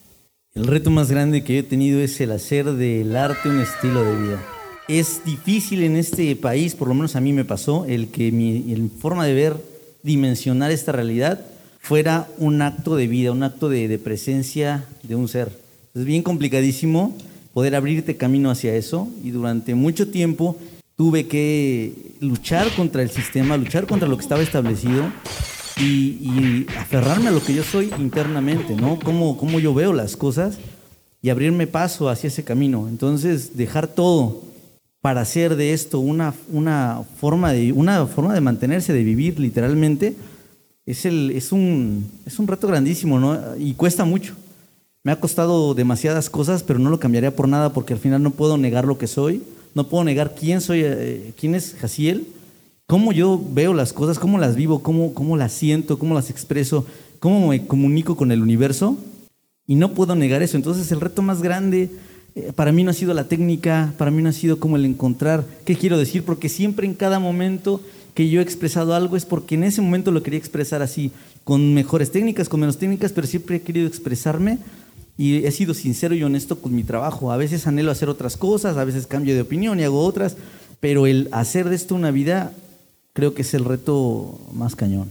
El 0.54 0.66
reto 0.66 0.90
más 0.90 1.10
grande 1.10 1.42
que 1.42 1.58
he 1.58 1.62
tenido 1.62 2.00
es 2.00 2.20
el 2.20 2.30
hacer 2.30 2.72
del 2.72 3.16
arte 3.16 3.48
un 3.48 3.60
estilo 3.60 4.04
de 4.04 4.16
vida. 4.22 4.42
Es 4.86 5.24
difícil 5.24 5.82
en 5.82 5.96
este 5.96 6.36
país, 6.36 6.74
por 6.74 6.88
lo 6.88 6.94
menos 6.94 7.16
a 7.16 7.20
mí 7.20 7.32
me 7.32 7.44
pasó, 7.44 7.86
el 7.86 8.08
que 8.08 8.30
mi 8.30 8.90
forma 9.00 9.24
de 9.24 9.34
ver, 9.34 9.56
dimensionar 10.02 10.70
esta 10.70 10.92
realidad, 10.92 11.40
fuera 11.84 12.26
un 12.38 12.62
acto 12.62 12.96
de 12.96 13.06
vida, 13.06 13.30
un 13.30 13.42
acto 13.42 13.68
de, 13.68 13.98
presencia 13.98 14.86
de 15.02 15.16
un 15.16 15.28
ser. 15.28 15.50
Es 15.94 16.06
bien 16.06 16.22
complicadísimo 16.22 17.14
poder 17.52 17.74
abrirte 17.74 18.16
camino 18.16 18.50
hacia 18.50 18.74
eso 18.74 19.06
y 19.22 19.30
durante 19.32 19.74
mucho 19.74 20.08
tiempo 20.08 20.56
tuve 20.96 21.26
que 21.26 21.92
luchar 22.20 22.74
contra 22.74 23.02
el 23.02 23.10
sistema, 23.10 23.58
luchar 23.58 23.86
contra 23.86 24.08
lo 24.08 24.16
que 24.16 24.22
estaba 24.22 24.42
establecido 24.42 25.12
y, 25.80 26.66
aferrarme 26.78 27.28
a 27.28 27.32
lo 27.32 27.42
que 27.42 27.54
yo 27.54 27.64
soy 27.64 27.92
internamente, 27.98 28.74
¿no? 28.74 28.98
Cómo, 29.02 29.36
cómo 29.36 29.58
yo 29.58 29.74
veo 29.74 29.92
las 29.92 30.16
cosas 30.16 30.58
y 31.20 31.30
abrirme 31.30 31.66
paso 31.66 32.08
hacia 32.08 32.28
ese 32.28 32.44
camino. 32.44 32.86
Entonces, 32.88 33.56
dejar 33.56 33.88
todo 33.88 34.42
para 35.00 35.20
hacer 35.20 35.56
de 35.56 35.72
esto 35.72 36.00
una, 36.00 36.34
una, 36.50 37.02
forma, 37.18 37.52
de, 37.52 37.72
una 37.72 38.06
forma 38.06 38.34
de 38.34 38.40
mantenerse, 38.40 38.92
de 38.92 39.02
vivir 39.02 39.38
literalmente, 39.38 40.16
es, 40.86 41.04
el, 41.04 41.30
es, 41.30 41.52
un, 41.52 42.10
es 42.24 42.38
un 42.38 42.46
reto 42.46 42.68
grandísimo 42.68 43.18
¿no? 43.18 43.38
y 43.58 43.74
cuesta 43.74 44.04
mucho. 44.04 44.34
Me 45.02 45.12
ha 45.12 45.20
costado 45.20 45.74
demasiadas 45.74 46.30
cosas, 46.30 46.62
pero 46.62 46.78
no 46.78 46.88
lo 46.88 47.00
cambiaría 47.00 47.36
por 47.36 47.48
nada 47.48 47.72
porque 47.72 47.92
al 47.92 47.98
final 47.98 48.22
no 48.22 48.30
puedo 48.30 48.56
negar 48.56 48.86
lo 48.86 48.96
que 48.96 49.06
soy, 49.06 49.42
no 49.74 49.88
puedo 49.88 50.04
negar 50.04 50.34
quién 50.34 50.60
soy, 50.60 50.82
eh, 50.84 51.32
quién 51.38 51.54
es 51.54 51.74
Jaciel, 51.78 52.26
cómo 52.86 53.12
yo 53.12 53.42
veo 53.52 53.74
las 53.74 53.92
cosas, 53.92 54.18
cómo 54.18 54.38
las 54.38 54.56
vivo, 54.56 54.82
cómo, 54.82 55.14
cómo 55.14 55.36
las 55.36 55.52
siento, 55.52 55.98
cómo 55.98 56.14
las 56.14 56.30
expreso, 56.30 56.86
cómo 57.18 57.48
me 57.48 57.66
comunico 57.66 58.16
con 58.16 58.32
el 58.32 58.42
universo 58.42 58.96
y 59.66 59.76
no 59.76 59.92
puedo 59.92 60.14
negar 60.14 60.42
eso. 60.42 60.56
Entonces 60.56 60.90
el 60.92 61.00
reto 61.00 61.22
más 61.22 61.42
grande 61.42 61.90
eh, 62.34 62.52
para 62.54 62.72
mí 62.72 62.84
no 62.84 62.90
ha 62.90 62.94
sido 62.94 63.14
la 63.14 63.28
técnica, 63.28 63.94
para 63.96 64.10
mí 64.10 64.22
no 64.22 64.28
ha 64.28 64.32
sido 64.32 64.58
como 64.58 64.76
el 64.76 64.84
encontrar 64.84 65.44
qué 65.64 65.76
quiero 65.76 65.98
decir, 65.98 66.24
porque 66.24 66.48
siempre 66.48 66.86
en 66.86 66.94
cada 66.94 67.18
momento 67.18 67.80
que 68.14 68.28
yo 68.28 68.40
he 68.40 68.42
expresado 68.42 68.94
algo 68.94 69.16
es 69.16 69.24
porque 69.24 69.56
en 69.56 69.64
ese 69.64 69.80
momento 69.80 70.12
lo 70.12 70.22
quería 70.22 70.38
expresar 70.38 70.82
así, 70.82 71.10
con 71.42 71.74
mejores 71.74 72.12
técnicas, 72.12 72.48
con 72.48 72.60
menos 72.60 72.78
técnicas, 72.78 73.12
pero 73.12 73.26
siempre 73.26 73.56
he 73.56 73.62
querido 73.62 73.86
expresarme 73.86 74.58
y 75.16 75.44
he 75.44 75.50
sido 75.50 75.74
sincero 75.74 76.14
y 76.14 76.22
honesto 76.22 76.60
con 76.60 76.74
mi 76.74 76.84
trabajo. 76.84 77.32
A 77.32 77.36
veces 77.36 77.66
anhelo 77.66 77.90
hacer 77.90 78.08
otras 78.08 78.36
cosas, 78.36 78.76
a 78.76 78.84
veces 78.84 79.06
cambio 79.06 79.34
de 79.34 79.42
opinión 79.42 79.78
y 79.78 79.84
hago 79.84 80.04
otras, 80.04 80.36
pero 80.80 81.06
el 81.06 81.28
hacer 81.32 81.68
de 81.68 81.76
esto 81.76 81.94
una 81.94 82.10
vida 82.10 82.52
creo 83.14 83.32
que 83.32 83.42
es 83.42 83.54
el 83.54 83.64
reto 83.64 84.38
más 84.52 84.76
cañón. 84.76 85.08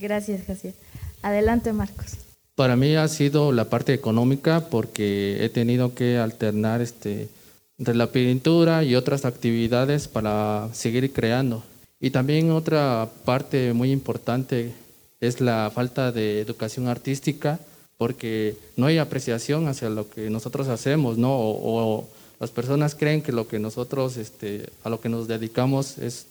Gracias, 0.00 0.44
Jaciel. 0.44 0.74
Adelante, 1.22 1.72
Marcos. 1.72 2.16
Para 2.56 2.74
mí 2.76 2.96
ha 2.96 3.06
sido 3.08 3.52
la 3.52 3.66
parte 3.66 3.94
económica 3.94 4.68
porque 4.70 5.44
he 5.44 5.48
tenido 5.48 5.94
que 5.94 6.18
alternar 6.18 6.80
este, 6.80 7.28
entre 7.78 7.94
la 7.94 8.12
pintura 8.12 8.84
y 8.84 8.94
otras 8.94 9.24
actividades 9.24 10.08
para 10.08 10.68
seguir 10.72 11.12
creando. 11.12 11.62
Y 12.00 12.10
también 12.10 12.50
otra 12.50 13.08
parte 13.24 13.72
muy 13.72 13.90
importante 13.90 14.72
es 15.20 15.40
la 15.40 15.70
falta 15.74 16.12
de 16.12 16.40
educación 16.40 16.88
artística 16.88 17.58
porque 17.96 18.56
no 18.76 18.86
hay 18.86 18.98
apreciación 18.98 19.68
hacia 19.68 19.88
lo 19.88 20.08
que 20.08 20.30
nosotros 20.30 20.68
hacemos, 20.68 21.18
¿no? 21.18 21.30
O, 21.32 22.08
las 22.40 22.50
personas 22.50 22.94
creen 22.94 23.22
que 23.22 23.32
lo 23.32 23.46
que 23.46 23.58
nosotros, 23.58 24.16
este, 24.16 24.68
a 24.82 24.90
lo 24.90 25.00
que 25.00 25.08
nos 25.08 25.28
dedicamos 25.28 25.98
es, 25.98 26.26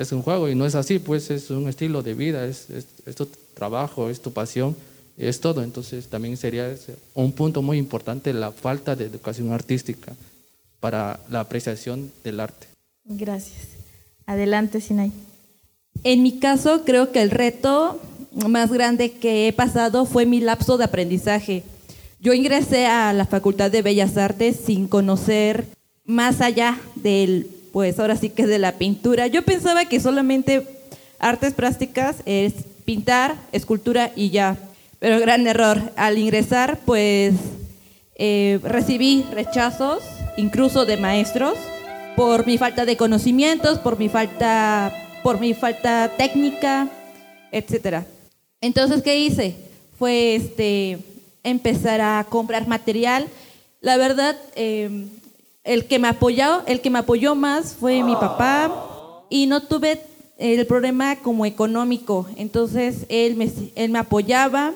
es 0.00 0.12
un 0.12 0.22
juego 0.22 0.48
y 0.48 0.54
no 0.54 0.66
es 0.66 0.74
así, 0.74 0.98
pues 0.98 1.30
es 1.30 1.50
un 1.50 1.68
estilo 1.68 2.02
de 2.02 2.14
vida, 2.14 2.46
es, 2.46 2.66
es 2.70 3.14
tu 3.14 3.26
trabajo, 3.54 4.10
es 4.10 4.20
tu 4.20 4.32
pasión 4.32 4.74
es 5.28 5.40
todo. 5.40 5.62
Entonces 5.62 6.08
también 6.08 6.36
sería 6.36 6.74
un 7.14 7.32
punto 7.32 7.62
muy 7.62 7.78
importante 7.78 8.32
la 8.32 8.52
falta 8.52 8.96
de 8.96 9.04
educación 9.04 9.52
artística 9.52 10.14
para 10.80 11.20
la 11.28 11.40
apreciación 11.40 12.10
del 12.24 12.40
arte. 12.40 12.66
Gracias. 13.04 13.68
Adelante, 14.26 14.80
Sinay. 14.80 15.12
En 16.04 16.22
mi 16.22 16.38
caso, 16.38 16.84
creo 16.84 17.12
que 17.12 17.20
el 17.20 17.30
reto 17.30 18.00
más 18.48 18.72
grande 18.72 19.12
que 19.12 19.48
he 19.48 19.52
pasado 19.52 20.06
fue 20.06 20.24
mi 20.24 20.40
lapso 20.40 20.78
de 20.78 20.84
aprendizaje. 20.84 21.64
Yo 22.20 22.32
ingresé 22.32 22.86
a 22.86 23.12
la 23.12 23.26
Facultad 23.26 23.70
de 23.70 23.82
Bellas 23.82 24.16
Artes 24.16 24.56
sin 24.64 24.88
conocer 24.88 25.66
más 26.04 26.40
allá 26.40 26.78
del, 26.94 27.50
pues 27.72 27.98
ahora 27.98 28.16
sí 28.16 28.30
que 28.30 28.46
de 28.46 28.58
la 28.58 28.72
pintura. 28.72 29.26
Yo 29.26 29.42
pensaba 29.42 29.84
que 29.84 30.00
solamente 30.00 30.66
artes 31.18 31.54
plásticas 31.54 32.16
es 32.26 32.54
pintar, 32.84 33.36
escultura 33.52 34.10
y 34.16 34.30
ya. 34.30 34.56
Pero 34.98 35.20
gran 35.20 35.46
error. 35.46 35.92
Al 35.96 36.18
ingresar, 36.18 36.80
pues 36.84 37.34
eh, 38.16 38.58
recibí 38.62 39.24
rechazos, 39.32 40.02
incluso 40.36 40.84
de 40.84 40.96
maestros, 40.96 41.54
por 42.16 42.46
mi 42.46 42.58
falta 42.58 42.84
de 42.84 42.96
conocimientos, 42.96 43.78
por 43.78 43.98
mi 43.98 44.08
falta, 44.08 44.92
por 45.22 45.40
mi 45.40 45.54
falta 45.54 46.12
técnica, 46.18 46.88
etcétera. 47.52 48.06
Entonces, 48.60 49.02
¿qué 49.02 49.18
hice? 49.18 49.56
Fue 49.98 50.34
este, 50.34 50.98
empezar 51.42 52.00
a 52.00 52.26
comprar 52.28 52.66
material. 52.68 53.26
La 53.80 53.96
verdad, 53.96 54.36
em, 54.54 55.08
el 55.64 55.86
que 55.86 55.98
me 55.98 56.08
apoyó, 56.08 56.62
el 56.66 56.80
que 56.80 56.90
me 56.90 57.00
apoyó 57.00 57.34
más 57.34 57.74
fue 57.74 58.02
mi 58.02 58.14
papá 58.14 59.24
y 59.28 59.46
no 59.46 59.62
tuve 59.62 60.02
el 60.38 60.66
problema 60.66 61.16
como 61.16 61.46
económico. 61.46 62.26
Entonces 62.36 63.06
él 63.08 63.36
me, 63.36 63.50
él 63.74 63.90
me 63.90 63.98
apoyaba, 63.98 64.72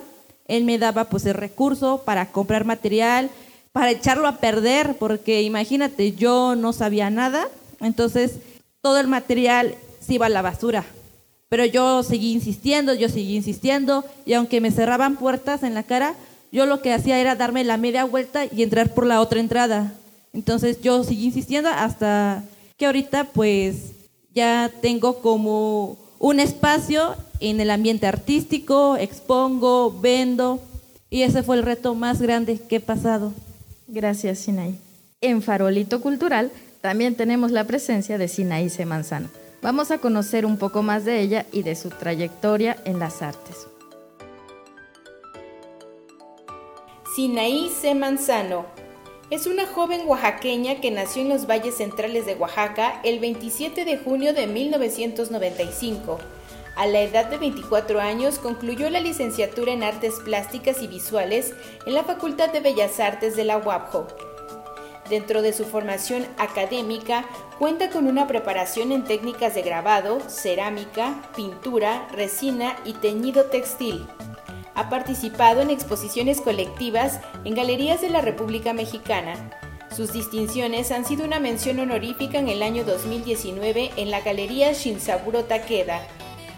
él 0.46 0.64
me 0.64 0.78
daba 0.78 1.04
pues 1.04 1.24
el 1.26 1.34
recurso 1.34 2.02
para 2.04 2.30
comprar 2.30 2.64
material, 2.64 3.30
para 3.72 3.90
echarlo 3.90 4.28
a 4.28 4.36
perder, 4.36 4.96
porque 4.98 5.42
imagínate, 5.42 6.12
yo 6.12 6.54
no 6.54 6.72
sabía 6.72 7.10
nada, 7.10 7.48
entonces 7.80 8.36
todo 8.82 9.00
el 9.00 9.08
material 9.08 9.74
se 10.00 10.14
iba 10.14 10.26
a 10.26 10.28
la 10.30 10.42
basura. 10.42 10.84
Pero 11.48 11.64
yo 11.64 12.02
seguí 12.02 12.32
insistiendo, 12.32 12.94
yo 12.94 13.08
seguí 13.08 13.34
insistiendo, 13.34 14.04
y 14.26 14.34
aunque 14.34 14.60
me 14.60 14.70
cerraban 14.70 15.16
puertas 15.16 15.62
en 15.62 15.74
la 15.74 15.82
cara, 15.82 16.14
yo 16.52 16.66
lo 16.66 16.82
que 16.82 16.92
hacía 16.92 17.18
era 17.18 17.34
darme 17.34 17.64
la 17.64 17.76
media 17.76 18.04
vuelta 18.04 18.44
y 18.44 18.62
entrar 18.62 18.94
por 18.94 19.06
la 19.06 19.20
otra 19.20 19.40
entrada. 19.40 19.92
Entonces 20.34 20.80
yo 20.82 21.04
seguí 21.04 21.26
insistiendo 21.26 21.70
hasta 21.70 22.44
que 22.76 22.86
ahorita 22.86 23.24
pues 23.32 23.92
ya 24.34 24.70
tengo 24.82 25.20
como 25.20 25.96
un 26.18 26.40
espacio 26.40 27.14
en 27.38 27.60
el 27.60 27.70
ambiente 27.70 28.06
artístico, 28.06 28.96
expongo, 28.96 29.96
vendo, 30.00 30.60
y 31.08 31.22
ese 31.22 31.42
fue 31.44 31.56
el 31.56 31.62
reto 31.62 31.94
más 31.94 32.20
grande 32.20 32.58
que 32.58 32.76
he 32.76 32.80
pasado. 32.80 33.32
Gracias, 33.86 34.40
Sinaí. 34.40 34.78
En 35.20 35.40
Farolito 35.40 36.00
Cultural 36.00 36.50
también 36.80 37.14
tenemos 37.14 37.52
la 37.52 37.64
presencia 37.64 38.18
de 38.18 38.26
Sinaí 38.26 38.70
C. 38.70 38.84
Manzano. 38.84 39.28
Vamos 39.62 39.90
a 39.90 39.98
conocer 39.98 40.44
un 40.44 40.58
poco 40.58 40.82
más 40.82 41.04
de 41.04 41.20
ella 41.20 41.46
y 41.52 41.62
de 41.62 41.76
su 41.76 41.90
trayectoria 41.90 42.76
en 42.84 42.98
las 42.98 43.22
artes. 43.22 43.68
Sinaí 47.14 47.70
C. 47.80 47.94
Manzano 47.94 48.83
es 49.30 49.46
una 49.46 49.66
joven 49.66 50.02
oaxaqueña 50.06 50.80
que 50.80 50.90
nació 50.90 51.22
en 51.22 51.28
los 51.28 51.46
valles 51.46 51.76
centrales 51.76 52.26
de 52.26 52.34
Oaxaca 52.34 53.00
el 53.04 53.20
27 53.20 53.84
de 53.84 53.98
junio 53.98 54.34
de 54.34 54.46
1995 54.46 56.18
a 56.76 56.86
la 56.86 57.02
edad 57.02 57.26
de 57.26 57.38
24 57.38 58.00
años 58.00 58.40
concluyó 58.40 58.90
la 58.90 58.98
licenciatura 58.98 59.72
en 59.72 59.84
Artes 59.84 60.14
Plásticas 60.24 60.82
y 60.82 60.88
Visuales 60.88 61.54
en 61.86 61.94
la 61.94 62.02
Facultad 62.02 62.50
de 62.50 62.60
Bellas 62.60 62.98
Artes 62.98 63.36
de 63.36 63.44
la 63.44 63.58
UAPJO. 63.58 64.08
Dentro 65.08 65.42
de 65.42 65.52
su 65.52 65.66
formación 65.66 66.26
académica, 66.36 67.26
cuenta 67.58 67.90
con 67.90 68.08
una 68.08 68.26
preparación 68.26 68.90
en 68.90 69.04
técnicas 69.04 69.54
de 69.54 69.62
grabado, 69.62 70.18
cerámica, 70.28 71.22
pintura, 71.36 72.08
resina 72.10 72.74
y 72.84 72.94
teñido 72.94 73.44
textil. 73.44 74.04
Ha 74.74 74.90
participado 74.90 75.60
en 75.60 75.70
exposiciones 75.70 76.40
colectivas 76.40 77.20
en 77.44 77.54
galerías 77.54 78.00
de 78.00 78.10
la 78.10 78.20
República 78.20 78.72
Mexicana. 78.72 79.34
Sus 79.94 80.12
distinciones 80.12 80.90
han 80.90 81.04
sido 81.04 81.24
una 81.24 81.38
mención 81.38 81.78
honorífica 81.78 82.38
en 82.38 82.48
el 82.48 82.62
año 82.62 82.84
2019 82.84 83.92
en 83.96 84.10
la 84.10 84.20
Galería 84.20 84.72
Shinsaburo 84.72 85.44
Takeda 85.44 86.00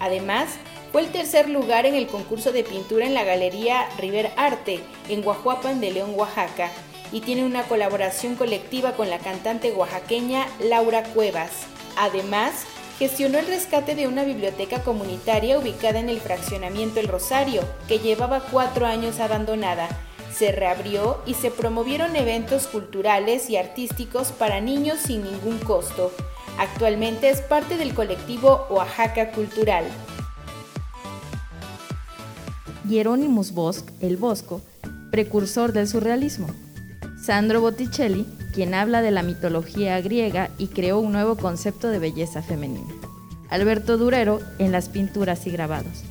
Además, 0.00 0.48
Fue 0.92 1.02
el 1.02 1.12
tercer 1.12 1.50
lugar 1.50 1.84
en 1.84 1.94
el 1.94 2.06
concurso 2.06 2.52
de 2.52 2.64
pintura 2.64 3.04
en 3.04 3.12
la 3.12 3.24
Galería 3.24 3.86
River 3.98 4.30
Arte, 4.36 4.80
en 5.10 5.20
Guajuapan 5.20 5.80
de 5.80 5.90
León, 5.90 6.12
Oaxaca, 6.14 6.70
y 7.12 7.20
tiene 7.20 7.44
una 7.44 7.64
colaboración 7.64 8.34
colectiva 8.36 8.92
con 8.92 9.10
la 9.10 9.18
cantante 9.18 9.72
oaxaqueña 9.72 10.46
Laura 10.60 11.02
Cuevas. 11.02 11.66
Además, 11.98 12.64
gestionó 12.98 13.38
el 13.38 13.46
rescate 13.46 13.94
de 13.94 14.06
una 14.06 14.24
biblioteca 14.24 14.82
comunitaria 14.82 15.58
ubicada 15.58 15.98
en 15.98 16.08
el 16.08 16.20
fraccionamiento 16.20 17.00
El 17.00 17.08
Rosario, 17.08 17.62
que 17.88 17.98
llevaba 17.98 18.40
cuatro 18.40 18.86
años 18.86 19.20
abandonada. 19.20 19.88
Se 20.34 20.52
reabrió 20.52 21.18
y 21.26 21.34
se 21.34 21.50
promovieron 21.50 22.16
eventos 22.16 22.66
culturales 22.66 23.48
y 23.50 23.56
artísticos 23.56 24.32
para 24.32 24.60
niños 24.60 24.98
sin 24.98 25.24
ningún 25.24 25.58
costo. 25.58 26.12
Actualmente 26.58 27.28
es 27.28 27.40
parte 27.42 27.76
del 27.76 27.94
colectivo 27.94 28.66
Oaxaca 28.70 29.30
Cultural. 29.30 29.84
Hieronymus 32.88 33.52
Bosch, 33.52 33.84
el 34.00 34.16
Bosco, 34.16 34.62
precursor 35.10 35.72
del 35.72 35.88
surrealismo. 35.88 36.48
Sandro 37.20 37.60
Botticelli, 37.60 38.26
quien 38.52 38.74
habla 38.74 39.02
de 39.02 39.10
la 39.10 39.22
mitología 39.22 40.00
griega 40.00 40.50
y 40.58 40.68
creó 40.68 41.00
un 41.00 41.12
nuevo 41.12 41.36
concepto 41.36 41.88
de 41.88 41.98
belleza 41.98 42.42
femenina. 42.42 42.92
Alberto 43.50 43.96
Durero, 43.96 44.40
en 44.58 44.72
las 44.72 44.88
pinturas 44.88 45.46
y 45.46 45.50
grabados. 45.50 46.04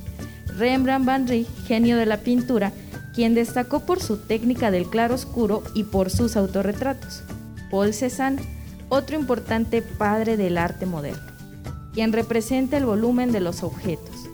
Rembrandt 0.58 1.06
van 1.06 1.28
Rijn, 1.28 1.46
genio 1.66 1.96
de 1.96 2.06
la 2.06 2.18
pintura, 2.18 2.72
quien 3.14 3.34
destacó 3.34 3.80
por 3.80 4.02
su 4.02 4.18
técnica 4.18 4.70
del 4.70 4.88
claro 4.88 5.14
oscuro 5.14 5.62
y 5.74 5.84
por 5.84 6.10
sus 6.10 6.36
autorretratos. 6.36 7.22
Paul 7.70 7.92
Cézanne, 7.92 8.42
otro 8.88 9.18
importante 9.18 9.82
padre 9.82 10.36
del 10.36 10.58
arte 10.58 10.86
moderno, 10.86 11.32
quien 11.92 12.12
representa 12.12 12.76
el 12.76 12.86
volumen 12.86 13.32
de 13.32 13.40
los 13.40 13.62
objetos. 13.62 14.28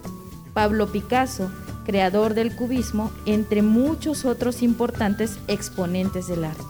Pablo 0.52 0.92
Picasso, 0.92 1.50
creador 1.84 2.34
del 2.34 2.54
cubismo, 2.54 3.10
entre 3.26 3.62
muchos 3.62 4.24
otros 4.24 4.62
importantes 4.62 5.38
exponentes 5.48 6.28
del 6.28 6.44
arte. 6.44 6.62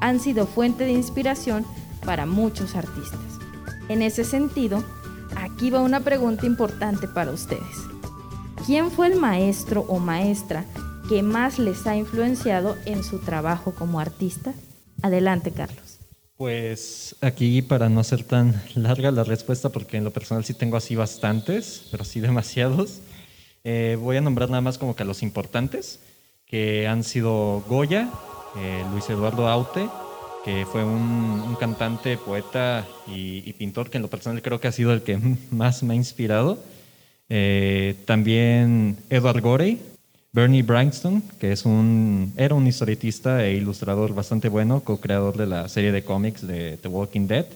Han 0.00 0.20
sido 0.20 0.46
fuente 0.46 0.84
de 0.84 0.92
inspiración 0.92 1.64
para 2.04 2.26
muchos 2.26 2.74
artistas. 2.74 3.20
En 3.88 4.02
ese 4.02 4.24
sentido, 4.24 4.82
aquí 5.36 5.70
va 5.70 5.82
una 5.82 6.00
pregunta 6.00 6.46
importante 6.46 7.08
para 7.08 7.32
ustedes. 7.32 7.84
¿Quién 8.66 8.90
fue 8.90 9.08
el 9.08 9.16
maestro 9.16 9.82
o 9.88 9.98
maestra 9.98 10.64
que 11.08 11.22
más 11.22 11.58
les 11.58 11.86
ha 11.86 11.96
influenciado 11.96 12.76
en 12.86 13.04
su 13.04 13.18
trabajo 13.18 13.74
como 13.74 14.00
artista? 14.00 14.54
Adelante, 15.02 15.50
Carlos. 15.50 15.98
Pues 16.36 17.14
aquí 17.20 17.62
para 17.62 17.88
no 17.88 18.02
ser 18.02 18.24
tan 18.24 18.60
larga 18.74 19.10
la 19.10 19.22
respuesta, 19.22 19.68
porque 19.68 19.98
en 19.98 20.04
lo 20.04 20.12
personal 20.12 20.44
sí 20.44 20.54
tengo 20.54 20.76
así 20.76 20.96
bastantes, 20.96 21.86
pero 21.90 22.04
sí 22.04 22.20
demasiados. 22.20 23.00
Eh, 23.64 23.96
voy 23.98 24.18
a 24.18 24.20
nombrar 24.20 24.50
nada 24.50 24.60
más 24.60 24.76
como 24.76 24.94
que 24.94 25.02
a 25.02 25.06
los 25.06 25.22
importantes, 25.22 25.98
que 26.46 26.86
han 26.86 27.02
sido 27.02 27.64
Goya, 27.66 28.10
eh, 28.58 28.84
Luis 28.92 29.08
Eduardo 29.08 29.48
Aute, 29.48 29.88
que 30.44 30.66
fue 30.66 30.84
un, 30.84 31.56
cantante, 31.58 32.18
poeta 32.18 32.86
y, 33.06 33.52
pintor 33.54 33.88
que 33.88 33.96
en 33.96 34.02
lo 34.02 34.10
personal 34.10 34.42
creo 34.42 34.60
que 34.60 34.68
ha 34.68 34.72
sido 34.72 34.92
el 34.92 35.02
que 35.02 35.18
más 35.50 35.82
me 35.82 35.94
ha 35.94 35.96
inspirado. 35.96 36.58
Eh, 37.30 37.96
también 38.04 38.98
Edward 39.08 39.40
Gorey, 39.40 39.80
Bernie 40.32 40.62
Bryanston, 40.62 41.22
que 41.40 41.52
es 41.52 41.64
un, 41.64 42.34
era 42.36 42.54
un 42.54 42.66
historietista 42.66 43.46
e 43.46 43.54
ilustrador 43.54 44.14
bastante 44.14 44.50
bueno, 44.50 44.80
co-creador 44.80 45.38
de 45.38 45.46
la 45.46 45.68
serie 45.68 45.92
de 45.92 46.04
cómics 46.04 46.46
de 46.46 46.76
The 46.76 46.88
Walking 46.88 47.26
Dead. 47.26 47.46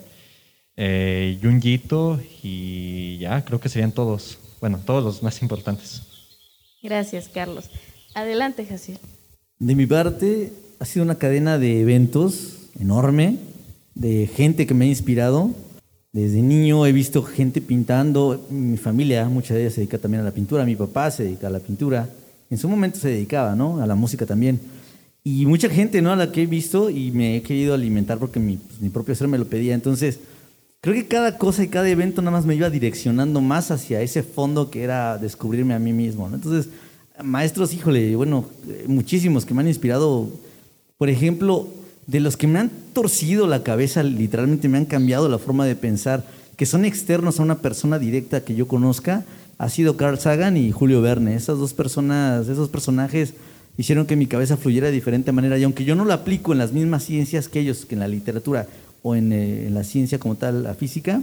Eh, 0.77 1.39
Junjito 1.43 2.21
y 2.43 3.19
ya, 3.19 3.45
creo 3.45 3.61
que 3.61 3.69
serían 3.69 3.93
todos 3.93 4.39
bueno, 4.61 4.81
todos 4.85 5.05
los 5.05 5.23
más 5.23 5.43
importantes. 5.43 6.03
Gracias, 6.83 7.29
Carlos. 7.29 7.71
Adelante, 8.15 8.65
Jaciel. 8.65 8.99
De 9.59 9.75
mi 9.75 9.87
parte, 9.87 10.53
ha 10.79 10.85
sido 10.85 11.05
una 11.05 11.17
cadena 11.17 11.59
de 11.59 11.81
eventos 11.81 12.59
enorme, 12.79 13.39
de 13.95 14.29
gente 14.29 14.67
que 14.67 14.75
me 14.75 14.85
ha 14.85 14.89
inspirado. 14.89 15.51
Desde 16.13 16.41
niño 16.41 16.87
he 16.87 16.93
visto 16.93 17.23
gente 17.23 17.61
pintando, 17.61 18.47
mi 18.51 18.77
familia, 18.77 19.29
mucha 19.29 19.55
de 19.55 19.63
ellas 19.63 19.75
se 19.75 19.81
dedica 19.81 19.99
también 19.99 20.23
a 20.23 20.25
la 20.25 20.33
pintura, 20.33 20.65
mi 20.65 20.77
papá 20.77 21.11
se 21.11 21.25
dedica 21.25 21.49
a 21.49 21.51
la 21.51 21.61
pintura, 21.61 22.09
en 22.51 22.59
su 22.59 22.69
momento 22.69 22.99
se 22.99 23.09
dedicaba, 23.09 23.55
¿no? 23.55 23.83
A 23.83 23.87
la 23.87 23.95
música 23.95 24.25
también. 24.25 24.61
Y 25.23 25.45
mucha 25.45 25.69
gente, 25.69 26.01
¿no? 26.01 26.13
A 26.13 26.17
la 26.17 26.33
que 26.33 26.43
he 26.43 26.47
visto 26.47 26.89
y 26.89 27.11
me 27.11 27.37
he 27.37 27.43
querido 27.43 27.75
alimentar 27.75 28.19
porque 28.19 28.41
mi, 28.41 28.57
pues, 28.57 28.81
mi 28.81 28.89
propio 28.89 29.15
ser 29.15 29.29
me 29.29 29.37
lo 29.37 29.47
pedía. 29.47 29.75
Entonces, 29.75 30.21
creo 30.81 30.95
que 30.95 31.07
cada 31.07 31.39
cosa 31.39 31.63
y 31.65 31.69
cada 31.69 31.89
evento 31.89 32.23
nada 32.23 32.37
más 32.37 32.47
me 32.47 32.55
iba 32.55 32.71
direccionando 32.71 33.41
más 33.41 33.71
hacia 33.71 34.01
ese 34.01 34.23
fondo 34.23 34.71
que 34.71 34.83
era 34.83 35.19
descubrirme 35.19 35.75
a 35.75 35.79
mí 35.79 35.93
mismo. 35.93 36.29
Entonces, 36.33 36.71
maestros, 37.23 37.75
híjole, 37.75 38.15
bueno, 38.17 38.47
muchísimos 38.87 39.45
que 39.45 39.55
me 39.55 39.61
han 39.61 39.69
inspirado. 39.69 40.29
Por 40.97 41.09
ejemplo, 41.09 41.69
de 42.07 42.21
los 42.21 42.37
que 42.37 42.47
me 42.47 42.59
han 42.59 42.71
torcido 42.93 43.47
la 43.47 43.63
cabeza, 43.63 44.03
literalmente 44.03 44.69
me 44.69 44.79
han 44.79 44.87
cambiado 44.87 45.29
la 45.29 45.39
forma 45.39 45.67
de 45.67 45.77
pensar, 45.77 46.25
que 46.57 46.67
son 46.67 46.85
externos 46.85 47.39
a 47.39 47.43
una 47.43 47.59
persona 47.59 47.99
directa 47.99 48.45
que 48.45 48.55
yo 48.55 48.67
conozca, 48.67 49.25
ha 49.59 49.69
sido 49.69 49.97
Carl 49.97 50.19
Sagan 50.19 50.57
y 50.57 50.73
Julio 50.73 51.03
Verne. 51.03 51.35
Esas 51.35 51.59
dos 51.59 51.75
personas, 51.75 52.49
esos 52.49 52.69
personajes 52.69 53.35
hicieron 53.77 54.07
que 54.07 54.17
mi 54.17 54.27
cabeza 54.27 54.57
fluyera 54.57 54.87
de 54.87 54.93
diferente 54.93 55.33
manera. 55.33 55.59
Y 55.59 55.65
aunque 55.65 55.85
yo 55.85 55.95
no 55.95 56.05
lo 56.05 56.13
aplico 56.13 56.53
en 56.53 56.59
las 56.59 56.73
mismas 56.73 57.05
ciencias 57.05 57.49
que 57.49 57.61
ellos, 57.61 57.85
que 57.85 57.95
en 57.95 58.01
la 58.01 58.09
literatura, 58.09 58.69
o 59.03 59.15
eh, 59.15 59.19
en, 59.19 59.75
la 59.75 59.85
ciencia 59.85 60.19
como 60.19 60.37
tal, 60.37 60.65
la 60.65 60.75
física, 60.75 61.23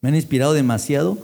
me 0.00 0.08
han 0.08 0.14
inspirado 0.14 0.52
demasiado 0.52 1.18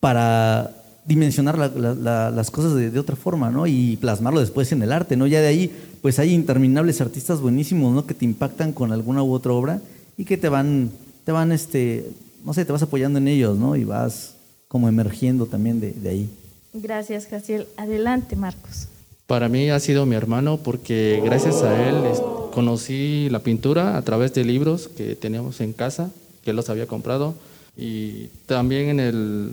para 0.00 0.76
dimensionar 1.06 1.58
las 1.58 2.50
cosas 2.50 2.74
de, 2.74 2.98
otra 2.98 3.16
forma, 3.16 3.50
¿no? 3.50 3.66
Y 3.66 3.96
plasmarlo 3.96 4.40
después 4.40 4.70
en 4.72 4.82
el 4.82 4.92
arte, 4.92 5.16
¿no? 5.16 5.26
Ya 5.26 5.40
de 5.40 5.48
ahí, 5.48 5.72
pues 6.02 6.18
hay 6.18 6.32
interminables 6.32 7.00
artistas 7.00 7.40
buenísimos, 7.40 7.94
¿no? 7.94 8.06
Que 8.06 8.14
te 8.14 8.24
impactan 8.24 8.72
con 8.72 8.92
alguna 8.92 9.22
u 9.22 9.32
otra 9.32 9.52
obra 9.52 9.80
y 10.16 10.24
que 10.24 10.36
te 10.36 10.48
van, 10.48 10.90
te 11.24 11.32
van, 11.32 11.52
este, 11.52 12.10
no 12.44 12.54
sé, 12.54 12.64
te 12.64 12.72
vas 12.72 12.82
apoyando 12.82 13.18
en 13.18 13.28
ellos, 13.28 13.58
¿no? 13.58 13.76
Y 13.76 13.84
vas 13.84 14.34
como 14.68 14.88
emergiendo 14.88 15.46
también 15.46 15.80
de, 15.80 15.92
de 15.92 16.08
ahí. 16.08 16.30
Gracias, 16.72 17.26
Jaciel. 17.26 17.66
Adelante, 17.76 18.36
Marcos. 18.36 18.88
Para 19.26 19.48
mí 19.48 19.70
ha 19.70 19.80
sido 19.80 20.06
mi 20.06 20.16
hermano 20.16 20.58
porque 20.58 21.20
gracias 21.24 21.62
a 21.62 21.88
él 21.88 22.02
conocí 22.50 23.28
la 23.30 23.40
pintura 23.40 23.96
a 23.96 24.02
través 24.02 24.34
de 24.34 24.44
libros 24.44 24.88
que 24.88 25.16
teníamos 25.16 25.60
en 25.60 25.72
casa, 25.72 26.10
que 26.44 26.52
los 26.52 26.68
había 26.70 26.86
comprado. 26.86 27.34
Y 27.76 28.26
también 28.46 28.88
en 28.88 29.00
el 29.00 29.52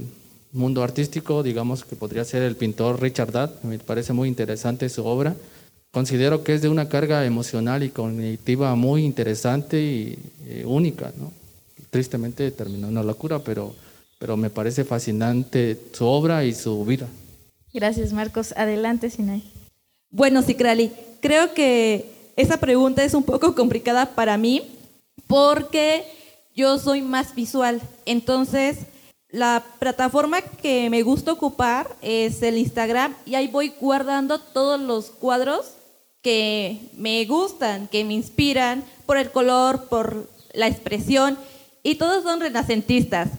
mundo 0.52 0.84
artístico, 0.84 1.44
digamos 1.44 1.86
que 1.86 1.96
podría 1.96 2.26
ser 2.26 2.44
el 2.44 2.56
pintor 2.56 3.02
Richard 3.02 3.32
Dadd, 3.32 3.52
me 3.64 3.80
parece 3.80 4.14
muy 4.14 4.28
interesante 4.28 4.90
su 4.90 5.06
obra. 5.06 5.36
Considero 5.92 6.44
que 6.44 6.54
es 6.54 6.62
de 6.62 6.70
una 6.70 6.90
carga 6.90 7.26
emocional 7.26 7.84
y 7.84 7.90
cognitiva 7.90 8.76
muy 8.76 9.04
interesante 9.04 9.82
y 9.82 10.20
única. 10.66 11.12
¿no? 11.18 11.32
Tristemente 11.90 12.52
terminó 12.52 12.88
en 12.88 12.94
una 12.94 13.04
locura, 13.04 13.40
pero, 13.40 13.74
pero 14.20 14.38
me 14.38 14.50
parece 14.50 14.84
fascinante 14.84 15.80
su 15.94 16.06
obra 16.06 16.44
y 16.44 16.54
su 16.54 16.84
vida. 16.86 17.08
Gracias, 17.74 18.12
Marcos. 18.14 18.54
Adelante, 18.58 19.10
Sinay. 19.10 19.44
Bueno, 20.10 20.42
Cicrali, 20.42 20.92
creo 21.22 21.54
que 21.54 22.17
esa 22.38 22.58
pregunta 22.58 23.04
es 23.04 23.16
un 23.16 23.24
poco 23.24 23.56
complicada 23.56 24.12
para 24.16 24.38
mí 24.38 24.62
porque 25.26 26.06
yo 26.56 26.78
soy 26.78 27.02
más 27.02 27.36
visual. 27.36 27.82
Entonces, 28.06 28.78
la 29.30 29.66
plataforma 29.80 30.42
que 30.42 30.90
me 30.90 31.02
gusta 31.02 31.34
ocupar 31.34 31.96
es 32.02 32.42
el 32.44 32.60
Instagram 32.60 33.16
y 33.26 33.36
ahí 33.36 33.48
voy 33.48 33.74
guardando 33.82 34.40
todos 34.40 34.80
los 34.80 35.10
cuadros 35.10 35.74
que 36.22 36.80
me 36.94 37.26
gustan, 37.26 37.88
que 37.88 38.04
me 38.04 38.14
inspiran 38.14 38.84
por 39.08 39.18
el 39.18 39.32
color, 39.32 39.90
por 39.90 40.30
la 40.54 40.68
expresión 40.68 41.38
y 41.82 41.96
todos 41.96 42.24
son 42.24 42.40
renacentistas. 42.40 43.30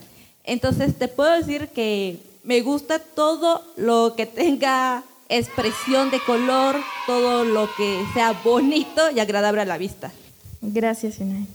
Entonces, 0.43 0.99
te 0.99 1.07
puedo 1.07 1.31
decir 1.31 1.69
que 1.69 2.19
me 2.43 2.63
gusta 2.63 2.99
todo 2.99 3.63
lo 3.77 4.15
que 4.17 4.27
tenga 4.27 5.05
expresión 5.29 6.11
de 6.11 6.21
color, 6.21 6.77
todo 7.07 7.45
lo 7.45 7.69
que 7.77 8.05
sea 8.15 8.33
bonito 8.45 9.11
y 9.15 9.21
agradable 9.21 9.63
a 9.63 9.67
la 9.67 9.79
vista. 9.79 10.13
Gracias, 10.61 11.21
Inay. 11.21 11.47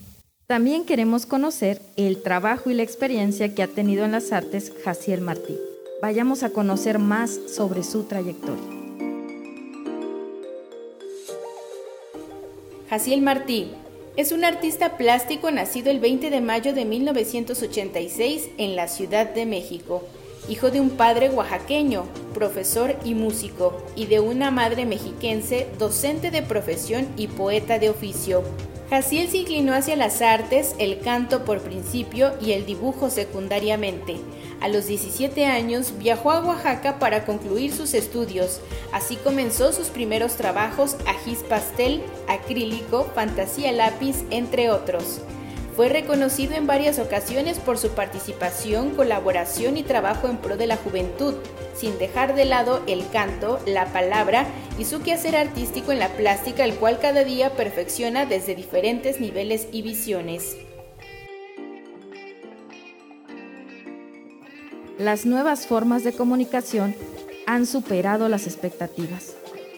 También 0.47 0.85
queremos 0.85 1.25
conocer 1.25 1.81
el 1.95 2.21
trabajo 2.21 2.69
y 2.69 2.73
la 2.73 2.83
experiencia 2.83 3.55
que 3.55 3.63
ha 3.63 3.67
tenido 3.67 4.05
en 4.05 4.11
las 4.11 4.31
artes 4.31 4.73
Jaciel 4.83 5.21
Martí. 5.21 5.57
Vayamos 6.01 6.43
a 6.43 6.49
conocer 6.49 6.99
más 6.99 7.39
sobre 7.47 7.83
su 7.83 8.03
trayectoria. 8.03 8.63
Jaciel 12.89 13.21
Martí 13.21 13.71
es 14.15 14.31
un 14.31 14.43
artista 14.43 14.97
plástico 14.97 15.49
nacido 15.49 15.89
el 15.89 15.99
20 15.99 16.29
de 16.29 16.41
mayo 16.41 16.73
de 16.73 16.85
1986 16.85 18.49
en 18.57 18.75
la 18.75 18.87
Ciudad 18.87 19.33
de 19.33 19.47
México 19.47 20.03
hijo 20.49 20.71
de 20.71 20.81
un 20.81 20.91
padre 20.91 21.29
oaxaqueño, 21.29 22.05
profesor 22.33 22.95
y 23.03 23.13
músico, 23.13 23.83
y 23.95 24.07
de 24.07 24.19
una 24.19 24.51
madre 24.51 24.85
mexiquense, 24.85 25.67
docente 25.79 26.31
de 26.31 26.41
profesión 26.41 27.07
y 27.17 27.27
poeta 27.27 27.79
de 27.79 27.89
oficio. 27.89 28.43
Jaciel 28.89 29.27
se 29.27 29.37
inclinó 29.37 29.73
hacia 29.73 29.95
las 29.95 30.21
artes, 30.21 30.75
el 30.77 30.99
canto 30.99 31.45
por 31.45 31.61
principio 31.61 32.33
y 32.39 32.51
el 32.51 32.65
dibujo 32.65 33.09
secundariamente. 33.09 34.17
A 34.61 34.67
los 34.67 34.85
17 34.85 35.45
años 35.45 35.93
viajó 35.97 36.31
a 36.31 36.41
Oaxaca 36.41 36.99
para 36.99 37.25
concluir 37.25 37.73
sus 37.73 37.93
estudios. 37.93 38.61
Así 38.91 39.15
comenzó 39.15 39.73
sus 39.73 39.87
primeros 39.87 40.35
trabajos 40.35 40.95
a 41.07 41.13
gis 41.25 41.39
pastel, 41.39 42.03
acrílico, 42.27 43.09
fantasía 43.15 43.71
lápiz, 43.71 44.23
entre 44.29 44.69
otros. 44.69 45.21
Fue 45.75 45.89
reconocido 45.89 46.53
en 46.53 46.67
varias 46.67 46.99
ocasiones 46.99 47.57
por 47.57 47.79
su 47.79 47.89
participación, 47.89 48.91
colaboración 48.91 49.75
y 49.75 49.83
trabajo 49.83 50.27
en 50.27 50.37
pro 50.37 50.55
de 50.55 50.67
la 50.67 50.77
juventud, 50.77 51.33
sin 51.75 51.97
dejar 51.97 52.35
de 52.35 52.45
lado 52.45 52.83
el 52.85 53.09
canto, 53.09 53.59
la 53.65 53.87
palabra 53.87 54.45
y 54.77 54.85
su 54.85 55.01
quehacer 55.01 55.35
artístico 55.35 55.91
en 55.91 55.97
la 55.97 56.09
plástica, 56.09 56.63
el 56.63 56.75
cual 56.75 56.99
cada 56.99 57.23
día 57.23 57.55
perfecciona 57.55 58.27
desde 58.27 58.53
diferentes 58.53 59.19
niveles 59.19 59.67
y 59.71 59.81
visiones. 59.81 60.57
Las 64.99 65.25
nuevas 65.25 65.65
formas 65.65 66.03
de 66.03 66.13
comunicación 66.13 66.95
han 67.47 67.65
superado 67.65 68.29
las 68.29 68.45
expectativas. 68.45 69.33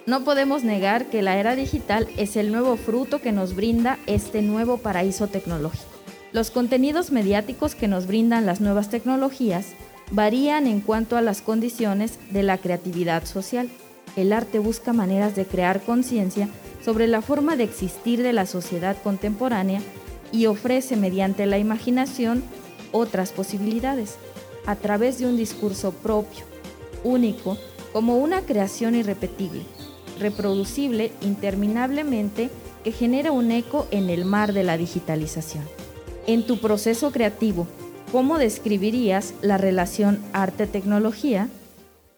No 0.08 0.24
podemos 0.24 0.64
negar 0.64 1.08
que 1.08 1.24
la 1.24 1.38
era 1.40 1.56
digital 1.56 2.08
es 2.16 2.36
el 2.36 2.52
nuevo 2.52 2.78
fruto 2.78 3.22
que 3.22 3.32
nos 3.32 3.56
brinda 3.56 3.98
este 4.06 4.44
nuevo 4.44 4.78
paraíso 4.78 5.28
tecnológico. 5.28 5.84
Los 6.32 6.52
contenidos 6.52 7.12
mediáticos 7.12 7.74
que 7.74 7.88
nos 7.88 8.06
brindan 8.06 8.46
las 8.46 8.62
nuevas 8.62 8.92
tecnologías 8.92 9.70
varían 10.12 10.68
en 10.68 10.82
cuanto 10.82 11.18
a 11.18 11.22
las 11.22 11.42
condiciones 11.42 12.20
de 12.30 12.44
la 12.44 12.60
creatividad 12.60 13.26
social. 13.26 13.68
El 14.16 14.32
arte 14.32 14.60
busca 14.60 14.94
maneras 14.94 15.36
de 15.36 15.46
crear 15.46 15.82
conciencia 15.82 16.50
sobre 16.84 17.08
la 17.08 17.24
forma 17.24 17.56
de 17.56 17.64
existir 17.64 18.22
de 18.22 18.32
la 18.34 18.46
sociedad 18.46 18.96
contemporánea 19.02 19.82
y 20.32 20.46
ofrece 20.46 20.98
mediante 20.98 21.48
la 21.48 21.58
imaginación 21.58 22.44
otras 22.92 23.32
posibilidades, 23.32 24.18
a 24.68 24.76
través 24.76 25.18
de 25.18 25.26
un 25.26 25.36
discurso 25.36 25.94
propio, 25.94 26.46
único, 27.04 27.58
como 27.92 28.18
una 28.18 28.42
creación 28.42 28.94
irrepetible 28.94 29.64
reproducible 30.20 31.12
interminablemente 31.22 32.50
que 32.84 32.92
genera 32.92 33.32
un 33.32 33.52
eco 33.52 33.88
en 33.92 34.10
el 34.10 34.26
mar 34.26 34.54
de 34.54 34.64
la 34.64 34.78
digitalización. 34.78 35.64
En 36.28 36.46
tu 36.46 36.60
proceso 36.60 37.12
creativo, 37.12 37.68
¿cómo 38.12 38.38
describirías 38.38 39.34
la 39.42 39.58
relación 39.58 40.20
arte-tecnología? 40.34 41.50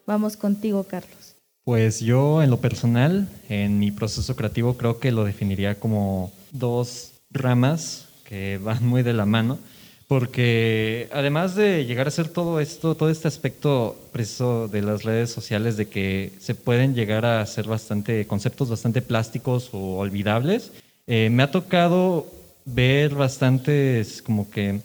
Vamos 0.06 0.38
contigo, 0.38 0.84
Carlos. 0.84 1.36
Pues 1.64 2.00
yo 2.00 2.42
en 2.42 2.50
lo 2.50 2.62
personal, 2.62 3.28
en 3.50 3.80
mi 3.80 3.92
proceso 3.92 4.36
creativo, 4.36 4.78
creo 4.78 5.00
que 5.00 5.12
lo 5.12 5.26
definiría 5.26 5.80
como 5.80 6.32
dos 6.52 7.14
ramas 7.30 8.08
que 8.24 8.58
van 8.64 8.86
muy 8.86 9.04
de 9.04 9.14
la 9.14 9.26
mano 9.26 9.60
porque 10.08 11.10
además 11.12 11.56
de 11.56 11.86
llegar 11.86 12.08
a 12.08 12.12
ser 12.12 12.30
todo 12.30 12.62
esto, 12.62 12.96
todo 12.96 13.10
este 13.10 13.28
aspecto 13.28 13.98
preciso 14.14 14.68
de 14.70 14.82
las 14.82 15.04
redes 15.04 15.32
sociales, 15.32 15.76
de 15.76 15.90
que 15.90 16.32
se 16.40 16.56
pueden 16.56 16.96
llegar 16.96 17.26
a 17.26 17.46
ser 17.46 17.68
bastante 17.68 18.26
conceptos 18.26 18.70
bastante 18.70 19.02
plásticos 19.02 19.70
o 19.74 19.98
olvidables, 19.98 20.72
eh, 21.08 21.30
me 21.30 21.44
ha 21.44 21.52
tocado 21.52 22.26
ver 22.66 23.16
bastantes 23.16 24.22
como 24.22 24.50
que 24.50 24.80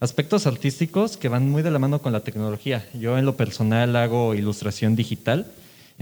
aspectos 0.00 0.46
artísticos 0.46 1.16
que 1.16 1.28
van 1.28 1.48
muy 1.50 1.62
de 1.62 1.70
la 1.70 1.78
mano 1.78 2.00
con 2.00 2.12
la 2.12 2.20
tecnología. 2.20 2.86
Yo 2.94 3.18
en 3.18 3.26
lo 3.26 3.36
personal 3.36 3.94
hago 3.96 4.34
ilustración 4.34 4.96
digital 4.96 5.46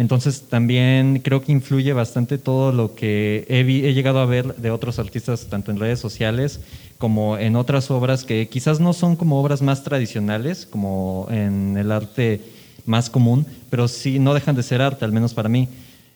entonces 0.00 0.44
también 0.48 1.18
creo 1.18 1.42
que 1.42 1.52
influye 1.52 1.92
bastante 1.92 2.38
todo 2.38 2.72
lo 2.72 2.94
que 2.94 3.44
he, 3.50 3.92
llegado 3.92 4.20
a 4.20 4.24
ver 4.24 4.56
de 4.56 4.70
otros 4.70 4.98
artistas, 4.98 5.48
tanto 5.50 5.70
en 5.70 5.78
redes 5.78 6.00
sociales 6.00 6.60
como 6.96 7.36
en 7.36 7.54
otras 7.54 7.90
obras 7.90 8.24
que 8.24 8.48
quizás 8.48 8.80
no 8.80 8.94
son 8.94 9.14
como 9.14 9.38
obras 9.38 9.60
más 9.60 9.84
tradicionales, 9.84 10.64
como 10.64 11.28
en 11.30 11.76
el 11.76 11.92
arte 11.92 12.40
más 12.86 13.10
común, 13.10 13.44
pero 13.68 13.88
sí 13.88 14.18
no 14.18 14.32
dejan 14.32 14.56
de 14.56 14.62
ser 14.62 14.80
arte, 14.80 15.04
al 15.04 15.12
menos 15.12 15.34
para 15.34 15.50
mí, 15.50 15.68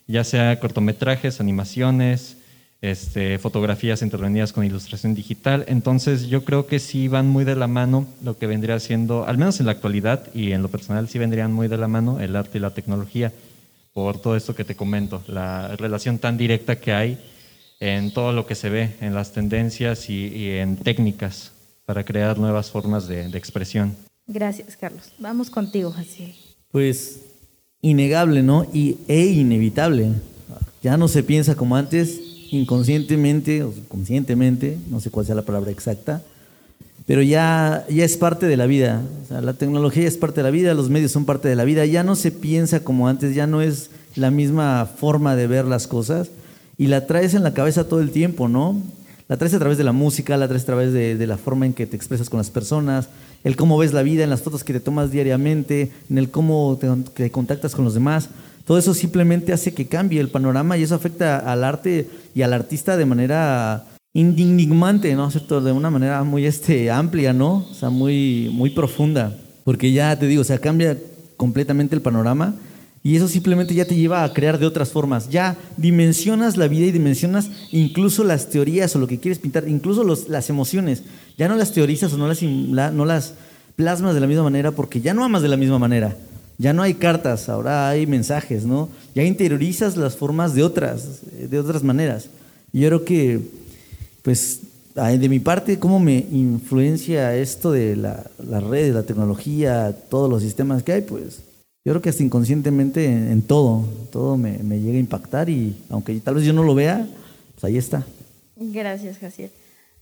ya 0.06 0.24
sea 0.24 0.58
cortometrajes, 0.60 1.38
animaciones, 1.38 2.38
este, 2.80 3.38
fotografías 3.38 4.00
intervenidas 4.00 4.54
con 4.54 4.64
ilustración 4.64 5.14
digital. 5.14 5.66
Entonces 5.68 6.28
yo 6.28 6.42
creo 6.42 6.66
que 6.66 6.78
sí 6.78 7.08
van 7.08 7.28
muy 7.28 7.44
de 7.44 7.54
la 7.54 7.66
mano 7.66 8.06
lo 8.22 8.38
que 8.38 8.46
vendría 8.46 8.80
siendo, 8.80 9.26
al 9.26 9.36
menos 9.36 9.60
en 9.60 9.66
la 9.66 9.72
actualidad 9.72 10.32
y 10.32 10.52
en 10.52 10.62
lo 10.62 10.70
personal 10.70 11.06
sí 11.06 11.18
vendrían 11.18 11.52
muy 11.52 11.68
de 11.68 11.76
la 11.76 11.86
mano 11.86 12.18
el 12.20 12.34
arte 12.34 12.56
y 12.56 12.62
la 12.62 12.72
tecnología 12.72 13.30
por 13.94 14.20
todo 14.20 14.37
esto 14.37 14.54
que 14.54 14.64
te 14.64 14.74
comento, 14.74 15.22
la 15.28 15.76
relación 15.76 16.18
tan 16.18 16.37
directa 16.37 16.76
que 16.76 16.92
hay 16.92 17.18
en 17.80 18.12
todo 18.12 18.33
lo 18.33 18.44
que 18.44 18.57
se 18.57 18.68
ve, 18.68 18.96
en 19.00 19.14
las 19.14 19.33
tendencias 19.33 20.11
y, 20.11 20.50
en 20.50 20.76
técnicas 20.76 21.52
para 21.87 22.04
crear 22.04 22.38
nuevas 22.38 22.70
formas 22.70 23.07
de, 23.07 23.26
expresión. 23.37 23.96
Gracias, 24.26 24.76
Carlos. 24.76 25.12
Vamos 25.18 25.48
contigo, 25.48 25.94
así. 25.96 26.35
Pues 26.70 27.20
innegable, 27.83 28.42
¿no? 28.42 28.66
Y, 28.72 28.98
e 29.07 29.26
inevitable. 29.26 30.11
Ya 30.83 30.96
no 30.96 31.09
se 31.09 31.22
piensa 31.22 31.54
como 31.54 31.76
antes, 31.76 32.20
inconscientemente 32.50 33.62
o 33.62 33.72
conscientemente, 33.88 34.76
no 34.88 35.00
sé 35.00 35.11
cuál 35.11 35.26
sea 35.26 35.35
la 35.35 35.42
palabra 35.42 35.70
exacta, 35.70 36.22
pero 37.06 37.22
ya, 37.22 37.84
ya 37.90 38.04
es 38.04 38.16
parte 38.16 38.46
de 38.46 38.56
la 38.56 38.66
vida. 38.66 39.02
la 39.28 39.52
tecnología 39.52 40.06
es 40.08 40.16
parte 40.16 40.40
de 40.40 40.44
la 40.44 40.50
vida, 40.50 40.72
los 40.74 40.88
medios 40.88 41.12
son 41.12 41.26
parte 41.26 41.48
de 41.48 41.56
la 41.56 41.64
vida. 41.64 41.84
Ya 41.84 42.02
no 42.02 42.16
se 42.16 42.30
piensa 42.30 42.80
como 42.80 43.08
antes, 43.08 43.34
ya 43.34 43.46
no 43.46 43.60
es 43.60 43.90
la 44.16 44.30
misma 44.30 44.86
forma 44.86 45.36
de 45.36 45.46
ver 45.46 45.66
las 45.66 45.86
cosas 45.86 46.30
y 46.78 46.86
la 46.86 47.06
traes 47.06 47.34
en 47.34 47.42
la 47.42 47.52
cabeza 47.54 47.88
todo 47.88 48.00
el 48.00 48.10
tiempo, 48.10 48.48
¿no? 48.48 48.80
La 49.28 49.36
traes 49.36 49.54
a 49.54 49.58
través 49.58 49.78
de 49.78 49.84
la 49.84 49.92
música, 49.92 50.36
la 50.36 50.48
traes 50.48 50.64
a 50.64 50.66
través 50.66 50.92
de, 50.92 51.26
la 51.26 51.36
forma 51.36 51.66
en 51.66 51.72
que 51.72 51.86
te 51.86 51.96
expresas 51.96 52.28
con 52.28 52.38
las 52.38 52.50
personas, 52.50 53.08
el 53.42 53.56
cómo 53.56 53.78
ves 53.78 53.92
la 53.92 54.02
vida, 54.02 54.24
en 54.24 54.30
las 54.30 54.42
fotos 54.42 54.64
que 54.64 54.72
te 54.72 54.80
tomas 54.80 55.10
diariamente, 55.10 55.92
en 56.10 56.18
el 56.18 56.30
cómo 56.30 56.78
te, 56.80 56.88
te 57.14 57.30
contactas 57.30 57.74
con 57.74 57.84
los 57.84 57.94
demás. 57.94 58.28
Todo 58.66 58.78
eso 58.78 58.94
simplemente 58.94 59.52
hace 59.52 59.72
que 59.74 59.86
cambie 59.86 60.20
el 60.20 60.28
panorama 60.28 60.76
y 60.76 60.82
eso 60.82 60.94
afecta 60.94 61.38
al 61.38 61.64
arte 61.64 62.08
y 62.34 62.42
al 62.42 62.52
artista 62.52 62.96
de 62.96 63.06
manera 63.06 63.84
indignante, 64.14 65.14
¿no? 65.14 65.31
¿Cierto? 65.31 65.61
De 65.61 65.72
una 65.72 65.90
manera 65.90 66.22
muy 66.24 66.46
este, 66.46 66.90
amplia, 66.90 67.33
¿no? 67.33 67.66
O 67.70 67.74
sea, 67.74 67.90
muy, 67.90 68.48
muy 68.53 68.70
profunda. 68.70 69.37
Porque 69.64 69.92
ya 69.92 70.16
te 70.18 70.27
digo, 70.27 70.42
o 70.42 70.44
sea, 70.44 70.59
cambia 70.59 70.96
completamente 71.37 71.94
el 71.94 72.03
panorama 72.03 72.55
y 73.03 73.16
eso 73.16 73.29
simplemente 73.29 73.74
ya 73.74 73.85
te 73.85 73.96
lleva 73.96 74.24
a 74.24 74.33
crear 74.33 74.59
de 74.59 74.66
otras 74.66 74.90
formas. 74.90 75.29
Ya 75.29 75.57
dimensionas 75.77 76.57
la 76.57 76.68
vida 76.68 76.87
y 76.87 76.92
dimensionas 76.92 77.50
incluso 77.72 78.24
las 78.24 78.48
teorías 78.48 78.94
o 78.94 78.98
lo 78.98 79.07
que 79.07 79.18
quieres 79.18 79.38
pintar, 79.38 79.68
incluso 79.68 80.05
los, 80.05 80.29
las 80.29 80.48
emociones. 80.48 81.03
Ya 81.37 81.48
no 81.48 81.57
las 81.57 81.72
teorizas 81.72 82.12
o 82.12 82.16
no 82.16 82.29
las, 82.29 82.42
no 82.42 83.05
las 83.05 83.35
plasmas 83.77 84.14
de 84.14 84.20
la 84.20 84.27
misma 84.27 84.44
manera 84.44 84.70
porque 84.70 85.00
ya 85.00 85.12
no 85.12 85.24
amas 85.24 85.42
de 85.42 85.48
la 85.48 85.57
misma 85.57 85.79
manera. 85.79 86.16
Ya 86.57 86.72
no 86.72 86.83
hay 86.83 86.94
cartas, 86.94 87.48
ahora 87.48 87.88
hay 87.88 88.07
mensajes, 88.07 88.64
¿no? 88.64 88.88
Ya 89.14 89.24
interiorizas 89.24 89.96
las 89.96 90.16
formas 90.16 90.55
de 90.55 90.62
otras, 90.62 91.20
de 91.50 91.59
otras 91.59 91.83
maneras. 91.83 92.31
Y 92.72 92.81
yo 92.81 92.88
creo 92.88 93.05
que 93.05 93.63
pues 94.24 94.62
de 94.94 95.28
mi 95.28 95.38
parte, 95.38 95.78
¿cómo 95.78 96.00
me 96.00 96.16
influencia 96.32 97.37
esto 97.37 97.72
de 97.72 97.94
la, 97.94 98.24
las 98.38 98.62
redes, 98.62 98.94
la 98.94 99.02
tecnología, 99.02 99.94
todos 100.08 100.30
los 100.30 100.42
sistemas 100.42 100.82
que 100.82 100.92
hay? 100.92 101.02
Pues 101.02 101.42
yo 101.84 101.92
creo 101.92 102.00
que 102.00 102.08
hasta 102.08 102.22
inconscientemente 102.22 103.04
en, 103.04 103.42
todo, 103.42 103.87
todo 104.10 104.38
me, 104.38 104.56
llega 104.80 104.96
a 104.96 105.00
impactar 105.00 105.50
y 105.50 105.76
aunque 105.90 106.18
tal 106.20 106.37
vez 106.37 106.44
yo 106.44 106.54
no 106.54 106.62
lo 106.62 106.74
vea, 106.74 107.06
pues 107.52 107.64
ahí 107.64 107.76
está. 107.76 108.06
Gracias, 108.56 109.18
Jaciel. 109.18 109.50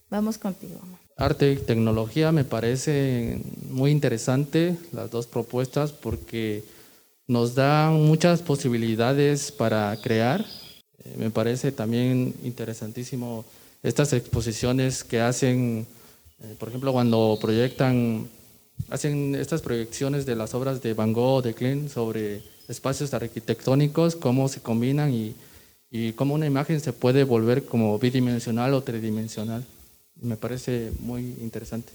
Vamos 0.09 0.39
contigo. 0.39 0.79
Arte 1.17 1.53
y 1.53 1.57
tecnología 1.57 2.31
me 2.31 2.45
parece 2.45 3.41
muy 3.71 3.91
interesante 3.91 4.77
las 4.93 5.11
dos 5.11 5.27
propuestas 5.27 5.91
porque 5.91 6.63
nos 7.27 7.57
dan 7.57 7.95
muchas 7.95 8.41
posibilidades 8.41 9.51
para 9.51 9.97
crear. 10.01 10.45
Eh, 11.05 11.17
me 11.19 11.31
parece 11.31 11.73
también 11.73 12.35
interesantísimo 12.45 13.45
estas 13.83 14.13
exposiciones 14.13 15.03
que 15.05 15.21
hacen, 15.21 15.87
eh, 16.43 16.55
por 16.59 16.69
ejemplo, 16.69 16.93
cuando 16.93 17.39
proyectan, 17.41 18.29
hacen 18.91 19.35
estas 19.35 19.61
proyecciones 19.61 20.25
de 20.25 20.37
las 20.37 20.55
obras 20.55 20.83
de 20.83 20.95
Van 20.95 21.13
Gogh, 21.13 21.43
de 21.43 21.55
Klein, 21.55 21.89
sobre 21.89 22.43
espacios 22.69 23.13
arquitectónicos, 23.13 24.17
cómo 24.17 24.49
se 24.49 24.61
combinan 24.61 25.13
y, 25.13 25.35
cómo 26.17 26.35
una 26.35 26.47
imagen 26.47 26.81
se 26.81 26.93
puede 26.93 27.23
volver 27.25 27.67
como 27.67 27.99
bidimensional 27.99 28.73
o 28.73 28.83
tridimensional. 28.83 29.63
Me 30.21 30.37
parece 30.37 30.91
muy 31.01 31.37
interesante. 31.41 31.93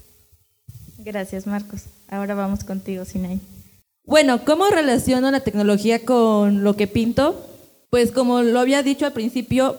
Gracias, 1.00 1.48
Marcos. 1.48 1.86
Ahora 2.08 2.36
vamos 2.36 2.64
contigo, 2.64 3.06
Sinay. 3.06 3.40
Bueno, 4.06 4.46
¿cómo 4.46 4.70
relaciono 4.70 5.32
la 5.32 5.40
tecnología 5.40 6.06
con 6.06 6.64
lo 6.64 6.76
que 6.76 6.88
pinto? 6.88 7.44
Pues 7.90 8.12
como 8.12 8.44
lo 8.44 8.60
había 8.60 8.84
dicho 8.84 9.06
al 9.06 9.14
principio, 9.14 9.78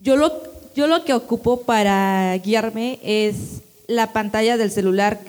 yo 0.00 0.16
lo 0.16 0.51
yo 0.74 0.86
lo 0.86 1.04
que 1.04 1.14
ocupo 1.14 1.62
para 1.62 2.36
guiarme 2.38 2.98
es 3.02 3.62
la 3.86 4.12
pantalla 4.12 4.56
del 4.56 4.70
celular. 4.70 5.20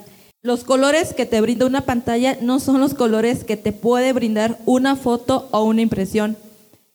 Los 0.41 0.63
colores 0.63 1.13
que 1.13 1.25
te 1.25 1.41
brinda 1.41 1.65
una 1.65 1.81
pantalla 1.81 2.37
no 2.41 2.59
son 2.59 2.79
los 2.79 2.93
colores 2.93 3.43
que 3.43 3.57
te 3.57 3.71
puede 3.71 4.13
brindar 4.13 4.57
una 4.65 4.95
foto 4.95 5.47
o 5.51 5.63
una 5.63 5.81
impresión. 5.81 6.37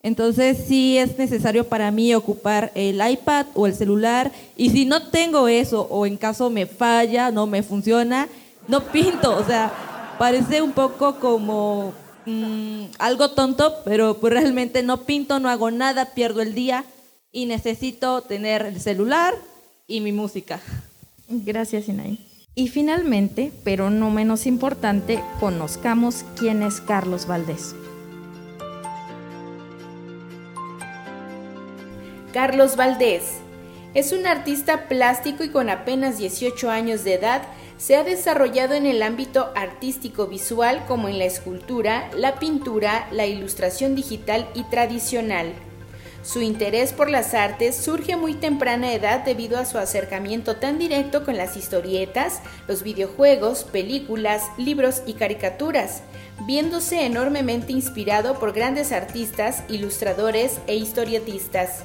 Entonces 0.03 0.59
sí 0.67 0.97
es 0.97 1.19
necesario 1.19 1.65
para 1.65 1.91
mí 1.91 2.15
ocupar 2.15 2.71
el 2.75 3.01
iPad 3.07 3.47
o 3.55 3.67
el 3.67 3.75
celular 3.75 4.31
y 4.57 4.71
si 4.71 4.85
no 4.85 5.09
tengo 5.09 5.49
eso 5.49 5.87
o 5.91 6.07
en 6.07 6.17
caso 6.17 6.51
me 6.51 6.67
falla, 6.67 7.31
no 7.31 7.47
me 7.47 7.63
funciona, 7.63 8.29
no 8.69 8.85
pinto. 8.85 9.37
O 9.37 9.45
sea, 9.45 9.73
parece 10.19 10.63
un 10.63 10.73
poco 10.73 11.17
como 11.17 11.93
mm, 12.27 12.85
algo 12.99 13.31
tonto, 13.31 13.75
pero 13.85 14.19
pues 14.19 14.33
realmente 14.33 14.83
no 14.83 15.03
pinto, 15.03 15.41
no 15.41 15.49
hago 15.49 15.71
nada, 15.71 16.15
pierdo 16.15 16.43
el 16.43 16.55
día 16.55 16.85
y 17.33 17.47
necesito 17.47 18.23
tener 18.23 18.63
el 18.63 18.81
celular 18.81 19.35
y 19.87 20.01
mi 20.01 20.13
música. 20.13 20.61
Gracias, 21.29 21.89
Inay. 21.89 22.19
Y 22.55 22.69
finalmente, 22.69 23.53
pero 23.63 23.91
no 23.91 24.11
menos 24.11 24.47
importante, 24.47 25.23
conozcamos 25.39 26.25
quién 26.37 26.63
es 26.63 26.81
Carlos 26.81 27.27
Valdés. 27.27 27.75
Carlos 32.33 32.77
Valdés 32.77 33.23
es 33.95 34.13
un 34.13 34.27
artista 34.27 34.89
plástico 34.89 35.45
y 35.45 35.51
con 35.51 35.71
apenas 35.71 36.19
18 36.19 36.71
años 36.71 37.05
de 37.05 37.15
edad 37.15 37.43
se 37.79 37.97
ha 37.97 38.05
desarrollado 38.05 38.75
en 38.75 38.87
el 38.87 39.03
ámbito 39.03 39.51
artístico 39.55 40.27
visual 40.27 40.85
como 40.87 41.09
en 41.09 41.19
la 41.19 41.25
escultura, 41.25 42.11
la 42.15 42.39
pintura, 42.39 43.09
la 43.13 43.27
ilustración 43.27 43.95
digital 43.95 44.49
y 44.55 44.65
tradicional. 44.65 45.55
Su 46.23 46.43
interés 46.43 46.93
por 46.93 47.09
las 47.09 47.33
artes 47.33 47.77
surge 47.77 48.13
a 48.13 48.17
muy 48.17 48.35
temprana 48.35 48.93
edad 48.93 49.25
debido 49.25 49.57
a 49.57 49.65
su 49.65 49.79
acercamiento 49.79 50.57
tan 50.57 50.79
directo 50.79 51.25
con 51.25 51.37
las 51.37 51.57
historietas, 51.57 52.41
los 52.67 52.83
videojuegos, 52.83 53.65
películas, 53.65 54.43
libros 54.59 55.03
y 55.07 55.15
caricaturas, 55.15 56.03
viéndose 56.47 57.07
enormemente 57.07 57.73
inspirado 57.73 58.39
por 58.39 58.53
grandes 58.53 58.91
artistas, 58.91 59.63
ilustradores 59.69 60.59
e 60.67 60.75
historietistas. 60.75 61.85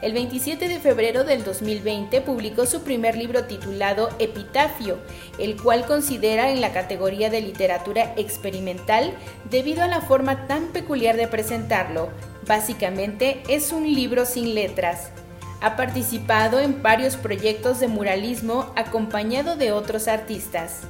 El 0.00 0.14
27 0.14 0.66
de 0.66 0.80
febrero 0.80 1.22
del 1.22 1.44
2020 1.44 2.22
publicó 2.22 2.66
su 2.66 2.82
primer 2.82 3.16
libro 3.16 3.44
titulado 3.44 4.10
Epitafio, 4.18 4.98
el 5.38 5.60
cual 5.60 5.86
considera 5.86 6.50
en 6.50 6.60
la 6.60 6.72
categoría 6.72 7.30
de 7.30 7.40
literatura 7.40 8.12
experimental 8.16 9.12
debido 9.48 9.82
a 9.82 9.86
la 9.86 10.00
forma 10.00 10.48
tan 10.48 10.72
peculiar 10.72 11.16
de 11.16 11.28
presentarlo. 11.28 12.08
Básicamente 12.46 13.42
es 13.48 13.72
un 13.72 13.84
libro 13.84 14.26
sin 14.26 14.54
letras. 14.54 15.10
Ha 15.60 15.76
participado 15.76 16.58
en 16.58 16.82
varios 16.82 17.16
proyectos 17.16 17.78
de 17.78 17.88
muralismo 17.88 18.66
acompañado 18.74 19.56
de 19.56 19.70
otros 19.70 20.08
artistas. 20.08 20.80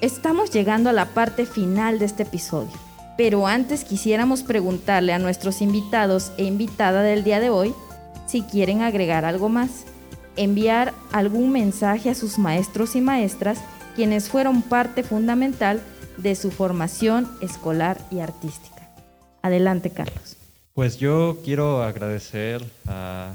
Estamos 0.00 0.50
llegando 0.50 0.90
a 0.90 0.92
la 0.92 1.06
parte 1.06 1.46
final 1.46 1.98
de 1.98 2.06
este 2.06 2.24
episodio. 2.24 2.72
Pero 3.16 3.46
antes 3.46 3.84
quisiéramos 3.84 4.42
preguntarle 4.42 5.12
a 5.12 5.20
nuestros 5.20 5.62
invitados 5.62 6.32
e 6.36 6.44
invitada 6.44 7.02
del 7.02 7.22
día 7.22 7.38
de 7.38 7.48
hoy 7.48 7.72
si 8.26 8.42
quieren 8.42 8.82
agregar 8.82 9.24
algo 9.24 9.48
más, 9.48 9.84
enviar 10.36 10.92
algún 11.12 11.52
mensaje 11.52 12.10
a 12.10 12.14
sus 12.16 12.38
maestros 12.38 12.96
y 12.96 13.00
maestras 13.00 13.58
quienes 13.94 14.28
fueron 14.28 14.62
parte 14.62 15.04
fundamental 15.04 15.80
de 16.16 16.34
su 16.34 16.50
formación 16.50 17.28
escolar 17.40 17.98
y 18.10 18.20
artística. 18.20 18.88
Adelante, 19.42 19.90
Carlos. 19.90 20.36
Pues 20.74 20.98
yo 20.98 21.38
quiero 21.44 21.82
agradecer 21.82 22.64
a, 22.86 23.34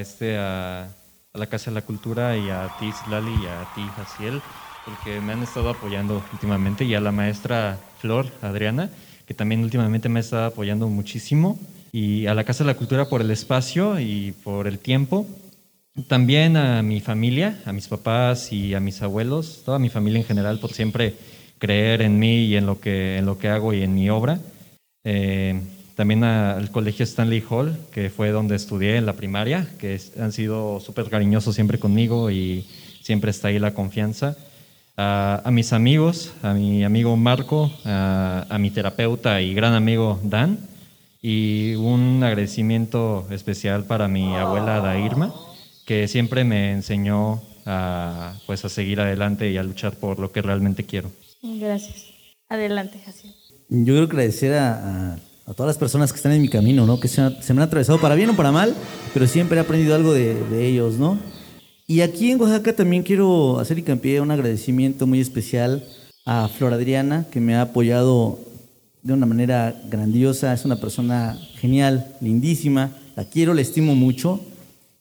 este, 0.00 0.36
a, 0.38 0.88
la 1.32 1.46
Casa 1.46 1.70
de 1.70 1.76
la 1.76 1.82
Cultura 1.82 2.36
y 2.36 2.50
a 2.50 2.68
ti, 2.80 2.90
Lali, 3.08 3.30
y 3.30 3.46
a 3.46 3.68
ti, 3.74 3.82
Jaciel, 3.96 4.40
porque 4.84 5.20
me 5.20 5.34
han 5.34 5.42
estado 5.42 5.70
apoyando 5.70 6.22
últimamente, 6.32 6.84
y 6.84 6.94
a 6.94 7.00
la 7.00 7.12
maestra 7.12 7.78
Flor, 8.00 8.26
Adriana, 8.42 8.90
que 9.26 9.34
también 9.34 9.62
últimamente 9.62 10.08
me 10.08 10.18
ha 10.18 10.22
estado 10.22 10.46
apoyando 10.46 10.88
muchísimo, 10.88 11.60
y 11.92 12.26
a 12.26 12.34
la 12.34 12.44
Casa 12.44 12.64
de 12.64 12.68
la 12.68 12.76
Cultura 12.76 13.08
por 13.08 13.20
el 13.20 13.30
espacio 13.30 14.00
y 14.00 14.32
por 14.42 14.66
el 14.66 14.78
tiempo. 14.78 15.26
También 16.08 16.56
a 16.56 16.82
mi 16.82 17.00
familia, 17.00 17.60
a 17.66 17.72
mis 17.72 17.88
papás 17.88 18.52
y 18.52 18.74
a 18.74 18.80
mis 18.80 19.02
abuelos, 19.02 19.62
toda 19.64 19.78
mi 19.78 19.88
familia 19.90 20.20
en 20.20 20.26
general, 20.26 20.58
por 20.58 20.72
siempre 20.72 21.14
creer 21.58 22.02
en 22.02 22.18
mí 22.18 22.46
y 22.46 22.56
en 22.56 22.66
lo 22.66 22.80
que, 22.80 23.18
en 23.18 23.26
lo 23.26 23.38
que 23.38 23.48
hago 23.48 23.72
y 23.72 23.82
en 23.82 23.94
mi 23.94 24.10
obra. 24.10 24.40
Eh, 25.04 25.60
también 25.94 26.22
al 26.24 26.70
colegio 26.70 27.04
Stanley 27.04 27.42
Hall, 27.48 27.76
que 27.90 28.10
fue 28.10 28.30
donde 28.30 28.54
estudié 28.56 28.96
en 28.96 29.06
la 29.06 29.14
primaria, 29.14 29.68
que 29.78 30.00
han 30.20 30.32
sido 30.32 30.80
súper 30.80 31.10
cariñosos 31.10 31.54
siempre 31.54 31.78
conmigo 31.78 32.30
y 32.30 32.66
siempre 33.02 33.30
está 33.30 33.48
ahí 33.48 33.58
la 33.58 33.74
confianza 33.74 34.36
a, 34.98 35.50
mis 35.52 35.72
amigos, 35.72 36.32
a 36.42 36.52
mi 36.54 36.82
amigo 36.82 37.16
Marco, 37.16 37.70
a, 37.84 38.56
mi 38.58 38.70
terapeuta 38.70 39.40
y 39.40 39.54
gran 39.54 39.74
amigo 39.74 40.18
Dan, 40.24 40.58
y 41.22 41.74
un 41.76 42.22
agradecimiento 42.24 43.26
especial 43.30 43.84
para 43.84 44.08
mi 44.08 44.34
abuela 44.34 44.80
Dairma, 44.80 45.32
que 45.86 46.08
siempre 46.08 46.44
me 46.44 46.72
enseñó 46.72 47.42
a, 47.64 48.34
pues, 48.46 48.64
a 48.64 48.68
seguir 48.68 49.00
adelante 49.00 49.50
y 49.50 49.56
a 49.56 49.62
luchar 49.62 49.94
por 49.94 50.18
lo 50.18 50.32
que 50.32 50.42
realmente 50.42 50.84
quiero. 50.84 51.10
Gracias. 51.42 52.06
Adelante, 52.48 52.98
Jaciel. 53.04 53.34
Yo 53.68 53.84
quiero 53.84 54.04
agradecer 54.04 54.54
a, 54.54 55.14
a, 55.46 55.54
todas 55.54 55.68
las 55.68 55.78
personas 55.78 56.12
que 56.12 56.16
están 56.16 56.32
en 56.32 56.40
mi 56.40 56.48
camino, 56.48 56.86
¿no? 56.86 56.98
que 56.98 57.08
se, 57.08 57.22
se, 57.42 57.52
me 57.52 57.60
han 57.60 57.68
atravesado 57.68 58.00
para 58.00 58.14
bien 58.14 58.30
o 58.30 58.36
para 58.36 58.52
mal, 58.52 58.74
pero 59.12 59.26
siempre 59.26 59.58
he 59.58 59.60
aprendido 59.60 59.94
algo 59.94 60.14
de, 60.14 60.66
ellos, 60.66 60.94
¿no? 60.94 61.18
Y 61.86 62.00
aquí 62.00 62.30
en 62.30 62.40
Oaxaca 62.40 62.74
también 62.74 63.02
quiero 63.02 63.58
hacer 63.58 63.82
un 64.20 64.30
agradecimiento 64.30 65.06
muy 65.06 65.20
especial 65.20 65.84
a 66.26 66.48
Flor 66.48 66.74
Adriana, 66.74 67.26
que 67.30 67.40
me 67.40 67.54
ha 67.54 67.62
apoyado 67.62 68.38
de 69.02 69.14
una 69.14 69.24
manera 69.24 69.74
grandiosa. 69.88 70.52
Es 70.52 70.66
una 70.66 70.76
persona 70.76 71.38
genial, 71.56 72.14
lindísima. 72.20 72.92
La 73.16 73.24
quiero, 73.24 73.54
la 73.54 73.62
estimo 73.62 73.94
mucho. 73.94 74.40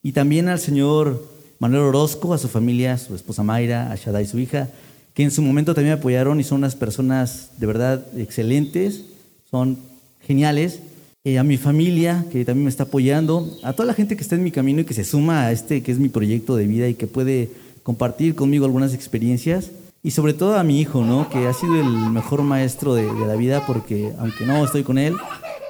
Y 0.02 0.13
también 0.13 0.47
al 0.47 0.60
señor 0.60 1.28
Manuel 1.60 1.84
Orozco, 1.84 2.34
a 2.34 2.38
su 2.38 2.47
familia, 2.47 2.93
a 2.93 2.97
su 2.97 3.15
esposa 3.15 3.43
Mayra, 3.43 3.91
a 3.91 3.95
Shada 3.95 4.21
y 4.21 4.26
su 4.26 4.39
hija, 4.39 4.69
que 5.17 5.23
en 5.23 5.32
su 5.32 5.41
momento 5.41 5.73
también 5.73 5.95
me 5.95 5.99
apoyaron 5.99 6.39
y 6.39 6.43
son 6.43 6.60
unas 6.60 6.75
personas 6.75 7.49
de 7.58 7.65
verdad 7.65 8.06
excelentes, 8.15 9.01
son 9.49 9.80
geniales. 10.21 10.80
Eh, 11.23 11.39
a 11.39 11.43
mi 11.43 11.58
familia, 11.58 12.23
que 12.32 12.45
también 12.45 12.65
me 12.65 12.69
está 12.69 12.84
apoyando, 12.84 13.51
a 13.63 13.73
toda 13.73 13.88
la 13.88 13.95
gente 13.95 14.15
que 14.15 14.21
está 14.21 14.36
en 14.36 14.43
mi 14.43 14.51
camino 14.51 14.82
y 14.82 14.86
que 14.86 14.93
se 14.93 15.03
suma 15.03 15.47
a 15.47 15.51
este 15.51 15.82
que 15.82 15.91
es 15.91 15.97
mi 15.97 16.10
proyecto 16.10 16.56
de 16.56 16.67
vida 16.67 16.88
y 16.88 16.93
que 16.93 17.08
puede 17.08 17.49
compartir 17.82 18.36
conmigo 18.36 18.65
algunas 18.65 18.93
experiencias. 18.93 19.71
Y 20.03 20.12
sobre 20.12 20.36
todo 20.36 20.56
a 20.60 20.63
mi 20.63 20.80
hijo, 20.80 21.03
¿no? 21.03 21.27
Que 21.32 21.47
ha 21.47 21.53
sido 21.53 21.82
el 21.82 22.12
mejor 22.12 22.43
maestro 22.43 22.93
de, 22.93 23.12
la 23.25 23.36
vida 23.36 23.65
porque, 23.65 24.13
aunque 24.19 24.45
no 24.45 24.63
estoy 24.63 24.84
con 24.84 24.99
él, 24.99 25.15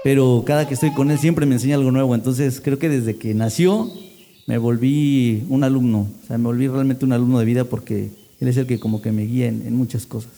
pero 0.03 0.43
cada 0.45 0.67
que 0.67 0.73
estoy 0.73 0.93
con 0.93 1.10
él 1.10 1.19
siempre 1.19 1.45
me 1.45 1.55
enseña 1.55 1.75
algo 1.75 1.91
nuevo. 1.91 2.15
Entonces 2.15 2.60
creo 2.60 2.79
que 2.79 2.89
desde 2.89 3.15
que 3.15 3.33
nació 3.33 3.89
me 4.45 4.57
volví 4.57 5.45
un 5.47 5.63
alumno, 5.63 5.99
o 6.21 6.27
sea, 6.27 6.38
me 6.38 6.43
volví 6.43 6.67
realmente 6.67 7.05
un 7.05 7.13
alumno 7.13 7.39
de 7.39 7.45
vida 7.45 7.63
porque 7.63 8.26
él 8.39 8.47
es 8.47 8.58
el 8.58 8.67
que 8.67 8.80
como 8.80 9.02
que 9.02 9.12
me 9.12 9.23
guía 9.23 9.47
en, 9.47 9.65
en 9.65 9.76
muchas 9.76 10.06
cosas. 10.06 10.32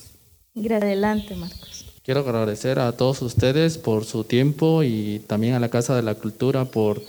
Adelante, 0.56 1.36
Marcos. 1.36 1.86
Quiero 2.04 2.22
agradecer 2.22 2.80
a 2.80 2.92
todos 2.92 3.22
ustedes 3.22 3.78
por 3.78 4.04
su 4.04 4.24
tiempo 4.24 4.84
y 4.84 5.22
también 5.28 5.54
a 5.54 5.60
la 5.60 5.70
Casa 5.70 5.96
de 5.96 6.02
la 6.02 6.16
Cultura 6.16 6.66
por 6.66 7.02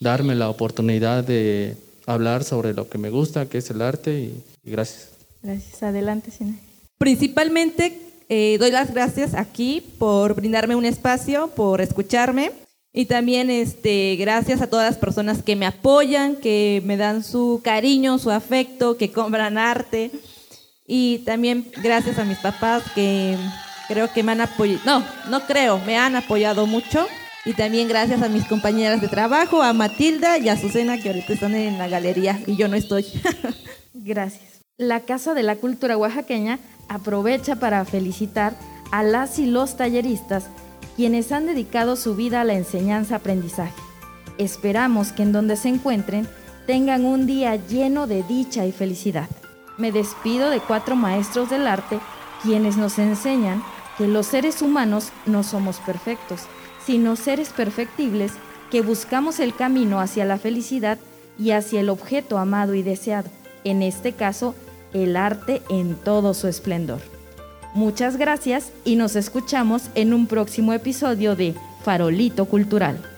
darme 0.00 0.34
la 0.34 0.48
oportunidad 0.48 1.24
de 1.24 1.76
hablar 2.06 2.44
sobre 2.44 2.72
lo 2.72 2.88
que 2.88 2.98
me 2.98 3.10
gusta, 3.10 3.46
que 3.46 3.58
es 3.58 3.70
el 3.70 3.82
arte, 3.82 4.18
y, 4.20 4.42
gracias. 4.64 5.10
Gracias. 5.42 5.82
Adelante, 5.82 6.30
Sina. 6.30 6.58
Principalmente 6.98 8.00
eh, 8.28 8.56
doy 8.58 8.70
las 8.70 8.92
gracias 8.92 9.34
aquí 9.34 9.82
por 9.98 10.34
brindarme 10.34 10.74
un 10.74 10.84
espacio, 10.84 11.48
por 11.48 11.80
escucharme. 11.80 12.52
Y 12.92 13.04
también 13.04 13.50
este, 13.50 14.16
gracias 14.16 14.62
a 14.62 14.68
todas 14.68 14.90
las 14.90 14.98
personas 14.98 15.42
que 15.42 15.54
me 15.54 15.66
apoyan, 15.66 16.36
que 16.36 16.82
me 16.86 16.96
dan 16.96 17.22
su 17.22 17.60
cariño, 17.62 18.18
su 18.18 18.30
afecto, 18.30 18.96
que 18.96 19.12
compran 19.12 19.58
arte. 19.58 20.10
Y 20.86 21.18
también 21.20 21.66
gracias 21.82 22.18
a 22.18 22.24
mis 22.24 22.38
papás 22.38 22.82
que 22.94 23.36
Creo 23.88 24.12
que 24.12 24.22
me 24.22 24.32
han 24.32 24.40
apoyado, 24.40 24.80
no, 24.84 25.04
no 25.30 25.46
creo, 25.46 25.78
me 25.78 25.96
han 25.96 26.16
apoyado 26.16 26.66
mucho. 26.66 27.06
Y 27.44 27.52
también 27.52 27.86
gracias 27.86 28.22
a 28.22 28.28
mis 28.28 28.44
compañeras 28.46 29.00
de 29.00 29.06
trabajo, 29.06 29.62
a 29.62 29.72
Matilda 29.72 30.38
y 30.38 30.48
a 30.48 30.56
Susana, 30.56 31.00
que 31.00 31.10
ahorita 31.10 31.32
están 31.32 31.54
en 31.54 31.78
la 31.78 31.86
galería 31.86 32.40
y 32.46 32.56
yo 32.56 32.66
no 32.66 32.74
estoy. 32.74 33.06
gracias. 33.94 34.62
La 34.76 35.00
Casa 35.00 35.32
de 35.32 35.44
la 35.44 35.54
Cultura 35.54 35.96
Oaxaqueña 35.96 36.58
aprovecha 36.88 37.56
para 37.56 37.84
felicitar 37.84 38.54
a 38.90 39.04
las 39.04 39.38
y 39.38 39.46
los 39.46 39.76
talleristas 39.76 40.46
quienes 40.96 41.30
han 41.30 41.46
dedicado 41.46 41.94
su 41.94 42.16
vida 42.16 42.40
a 42.40 42.44
la 42.44 42.54
enseñanza-aprendizaje. 42.54 43.74
Esperamos 44.38 45.12
que 45.12 45.22
en 45.22 45.32
donde 45.32 45.56
se 45.56 45.68
encuentren 45.68 46.26
tengan 46.66 47.04
un 47.04 47.26
día 47.26 47.54
lleno 47.54 48.08
de 48.08 48.24
dicha 48.24 48.66
y 48.66 48.72
felicidad. 48.72 49.28
Me 49.78 49.92
despido 49.92 50.50
de 50.50 50.60
cuatro 50.60 50.96
maestros 50.96 51.50
del 51.50 51.66
arte 51.66 52.00
quienes 52.42 52.76
nos 52.76 52.98
enseñan 52.98 53.62
que 53.98 54.06
los 54.06 54.26
seres 54.26 54.62
humanos 54.62 55.10
no 55.26 55.42
somos 55.42 55.78
perfectos, 55.78 56.42
sino 56.84 57.16
seres 57.16 57.50
perfectibles 57.50 58.32
que 58.70 58.82
buscamos 58.82 59.40
el 59.40 59.54
camino 59.54 60.00
hacia 60.00 60.24
la 60.24 60.38
felicidad 60.38 60.98
y 61.38 61.50
hacia 61.50 61.80
el 61.80 61.88
objeto 61.88 62.38
amado 62.38 62.74
y 62.74 62.82
deseado, 62.82 63.28
en 63.64 63.82
este 63.82 64.12
caso, 64.12 64.54
el 64.92 65.16
arte 65.16 65.62
en 65.68 65.94
todo 65.94 66.34
su 66.34 66.48
esplendor. 66.48 67.00
Muchas 67.74 68.16
gracias 68.16 68.72
y 68.84 68.96
nos 68.96 69.16
escuchamos 69.16 69.90
en 69.94 70.14
un 70.14 70.26
próximo 70.26 70.72
episodio 70.72 71.36
de 71.36 71.54
Farolito 71.84 72.46
Cultural. 72.46 73.15